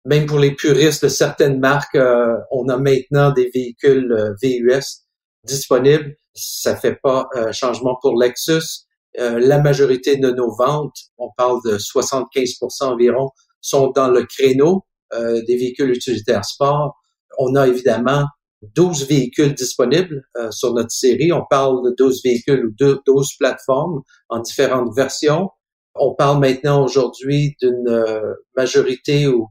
Même 0.08 0.26
pour 0.26 0.39
les 0.39 0.56
puristes 0.56 1.04
de 1.04 1.10
certaines 1.10 1.60
marques, 1.60 1.96
euh, 1.96 2.36
on 2.52 2.67
a 2.70 2.78
maintenant 2.78 3.32
des 3.32 3.50
véhicules 3.54 4.36
VUS 4.41 5.06
disponibles. 5.43 6.15
Ça 6.34 6.76
fait 6.76 6.98
pas 7.02 7.28
changement 7.52 7.98
pour 8.02 8.22
Lexus. 8.22 8.86
la 9.15 9.60
majorité 9.60 10.17
de 10.17 10.30
nos 10.30 10.56
ventes, 10.56 10.98
on 11.17 11.30
parle 11.36 11.60
de 11.65 11.78
75% 11.78 12.84
environ, 12.84 13.32
sont 13.62 13.89
dans 13.89 14.10
le 14.10 14.24
créneau 14.24 14.86
des 15.12 15.58
véhicules 15.58 15.91
utilitaires 15.91 16.46
sport. 16.46 16.96
On 17.39 17.56
a 17.56 17.67
évidemment 17.67 18.26
12 18.62 19.08
véhicules 19.08 19.54
disponibles 19.54 20.24
euh, 20.38 20.52
sur 20.52 20.74
notre 20.74 20.91
série. 20.91 21.32
On 21.32 21.46
parle 21.50 21.84
de 21.86 21.96
12 21.98 22.22
véhicules 22.24 22.65
ou 22.65 22.98
12 23.06 23.30
plateformes 23.38 24.02
en 24.30 24.39
différentes 24.39 24.96
versions. 24.96 25.50
On 25.96 26.15
parle 26.15 26.39
maintenant 26.39 26.84
aujourd'hui 26.84 27.56
d'une 27.62 27.88
euh, 27.88 28.34
majorité 28.56 29.28
où 29.28 29.50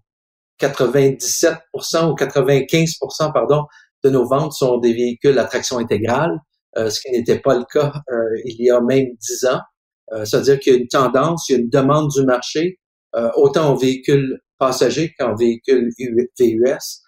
97% 0.61 1.59
ou 2.11 2.14
95% 2.14 3.33
pardon 3.33 3.64
de 4.05 4.11
nos 4.11 4.27
ventes 4.27 4.53
sont 4.53 4.79
des 4.79 4.92
véhicules 4.92 5.38
à 5.38 5.45
traction 5.45 5.79
intégrale, 5.79 6.38
euh, 6.77 6.90
ce 6.90 7.01
qui 7.01 7.11
n'était 7.11 7.40
pas 7.40 7.57
le 7.57 7.64
cas 7.64 7.92
il 8.45 8.57
y 8.59 8.71
a 8.71 8.81
même 8.81 9.07
10 9.21 9.47
ans. 9.47 9.61
C'est-à-dire 10.25 10.61
qu'il 10.61 10.73
y 10.73 10.77
a 10.77 10.79
une 10.79 10.87
tendance, 10.87 11.49
il 11.49 11.53
y 11.53 11.57
a 11.57 11.59
une 11.59 11.69
demande 11.69 12.09
du 12.11 12.25
marché, 12.25 12.79
autant 13.35 13.71
en 13.71 13.75
véhicules 13.75 14.38
passagers 14.57 15.12
qu'en 15.19 15.35
véhicules 15.35 15.90
VUS 15.99 17.03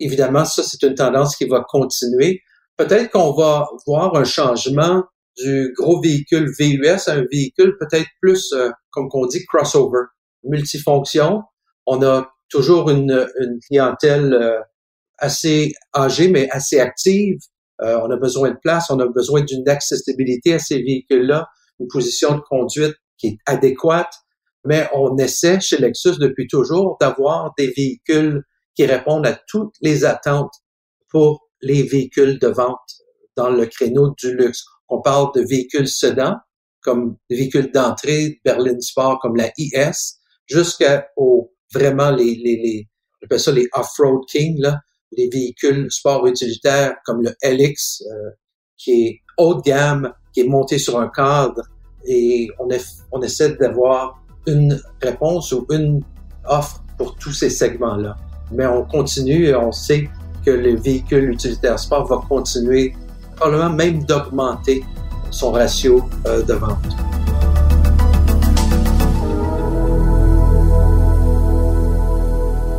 évidemment, 0.00 0.44
ça, 0.44 0.62
c'est 0.62 0.82
une 0.82 0.94
tendance 0.94 1.36
qui 1.36 1.46
va 1.46 1.64
continuer. 1.68 2.42
Peut-être 2.76 3.10
qu'on 3.10 3.32
va 3.32 3.68
voir 3.86 4.16
un 4.16 4.24
changement 4.24 5.04
du 5.36 5.72
gros 5.76 6.00
véhicule 6.00 6.50
VUS 6.58 7.08
à 7.08 7.12
un 7.12 7.24
véhicule 7.30 7.76
peut-être 7.78 8.08
plus, 8.20 8.52
euh, 8.52 8.70
comme 8.90 9.08
qu'on 9.08 9.26
dit, 9.26 9.44
crossover, 9.46 10.06
multifonction. 10.42 11.42
On 11.86 12.02
a 12.02 12.32
toujours 12.50 12.90
une, 12.90 13.26
clientèle 13.66 14.34
euh, 14.34 14.60
assez 15.18 15.72
âgée, 15.94 16.28
mais 16.28 16.48
assez 16.50 16.78
active. 16.78 17.38
Euh, 17.82 17.98
on 18.02 18.10
a 18.10 18.16
besoin 18.16 18.50
de 18.50 18.58
place, 18.62 18.90
on 18.90 18.98
a 19.00 19.06
besoin 19.06 19.42
d'une 19.42 19.66
accessibilité 19.68 20.54
à 20.54 20.58
ces 20.58 20.82
véhicules-là, 20.82 21.46
une 21.78 21.88
position 21.88 22.34
de 22.34 22.40
conduite 22.40 22.94
qui 23.16 23.28
est 23.28 23.38
adéquate. 23.46 24.12
Mais 24.66 24.88
on 24.92 25.16
essaie 25.16 25.60
chez 25.60 25.78
Lexus 25.78 26.18
depuis 26.18 26.46
toujours 26.46 26.98
d'avoir 27.00 27.54
des 27.56 27.68
véhicules 27.68 28.42
qui 28.74 28.84
répondent 28.84 29.26
à 29.26 29.38
toutes 29.48 29.74
les 29.80 30.04
attentes 30.04 30.52
pour 31.08 31.48
les 31.62 31.82
véhicules 31.82 32.38
de 32.38 32.48
vente 32.48 32.78
dans 33.36 33.50
le 33.50 33.66
créneau 33.66 34.14
du 34.18 34.34
luxe. 34.34 34.64
On 34.88 35.00
parle 35.00 35.30
de 35.34 35.40
véhicules 35.40 35.88
sedans, 35.88 36.36
comme 36.82 37.16
véhicules 37.30 37.70
d'entrée, 37.70 38.40
berline 38.44 38.80
sport 38.80 39.18
comme 39.20 39.36
la 39.36 39.50
IS, 39.56 40.18
jusqu'au 40.46 41.52
vraiment 41.72 42.10
les, 42.10 42.34
les, 42.36 42.56
les, 42.56 42.88
j'appelle 43.20 43.40
ça 43.40 43.52
les 43.52 43.68
off-road 43.74 44.22
king, 44.28 44.60
là, 44.60 44.78
les 45.12 45.28
véhicules 45.28 45.90
sport 45.90 46.26
utilitaires 46.26 46.94
comme 47.04 47.22
le 47.22 47.34
LX, 47.42 48.02
euh, 48.02 48.30
qui 48.76 49.06
est 49.06 49.20
haut 49.38 49.54
de 49.54 49.62
gamme, 49.62 50.12
qui 50.32 50.40
est 50.40 50.48
monté 50.48 50.78
sur 50.78 50.98
un 50.98 51.08
cadre, 51.08 51.62
et 52.06 52.48
on, 52.58 52.68
on 53.12 53.22
essaie 53.22 53.56
d'avoir 53.56 54.22
une 54.46 54.80
réponse 55.02 55.52
ou 55.52 55.66
une 55.70 56.02
offre 56.44 56.82
pour 56.96 57.16
tous 57.16 57.32
ces 57.32 57.50
segments-là 57.50 58.16
mais 58.52 58.66
on 58.66 58.84
continue 58.84 59.46
et 59.46 59.54
on 59.54 59.72
sait 59.72 60.08
que 60.44 60.50
le 60.50 60.76
véhicule 60.76 61.30
utilitaire 61.30 61.78
sport 61.78 62.06
va 62.06 62.20
continuer, 62.28 62.94
probablement 63.36 63.70
même 63.70 64.04
d'augmenter 64.04 64.84
son 65.30 65.52
ratio 65.52 66.02
euh, 66.26 66.42
de 66.42 66.54
vente. 66.54 67.09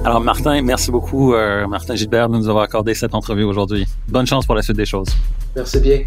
Alors 0.03 0.19
Martin, 0.19 0.61
merci 0.63 0.89
beaucoup 0.89 1.35
euh, 1.35 1.67
Martin 1.67 1.93
Gilbert 1.93 2.27
de 2.27 2.35
nous 2.35 2.49
avoir 2.49 2.63
accordé 2.63 2.95
cette 2.95 3.13
entrevue 3.13 3.43
aujourd'hui. 3.43 3.85
Bonne 4.07 4.25
chance 4.25 4.47
pour 4.47 4.55
la 4.55 4.63
suite 4.63 4.77
des 4.77 4.85
choses. 4.85 5.09
Merci 5.55 5.79
bien. 5.79 5.99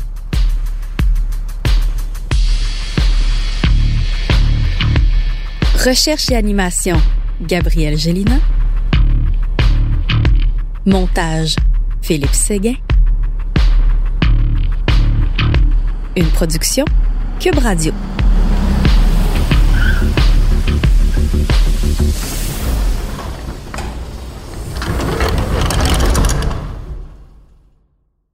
Recherche 5.84 6.30
et 6.30 6.36
animation, 6.36 6.96
Gabriel 7.40 7.96
Gélina. 7.96 8.38
Montage 10.86 11.54
Philippe 12.02 12.34
Séguin. 12.34 12.74
Une 16.16 16.26
production 16.26 16.84
Cube 17.38 17.58
Radio. 17.58 17.92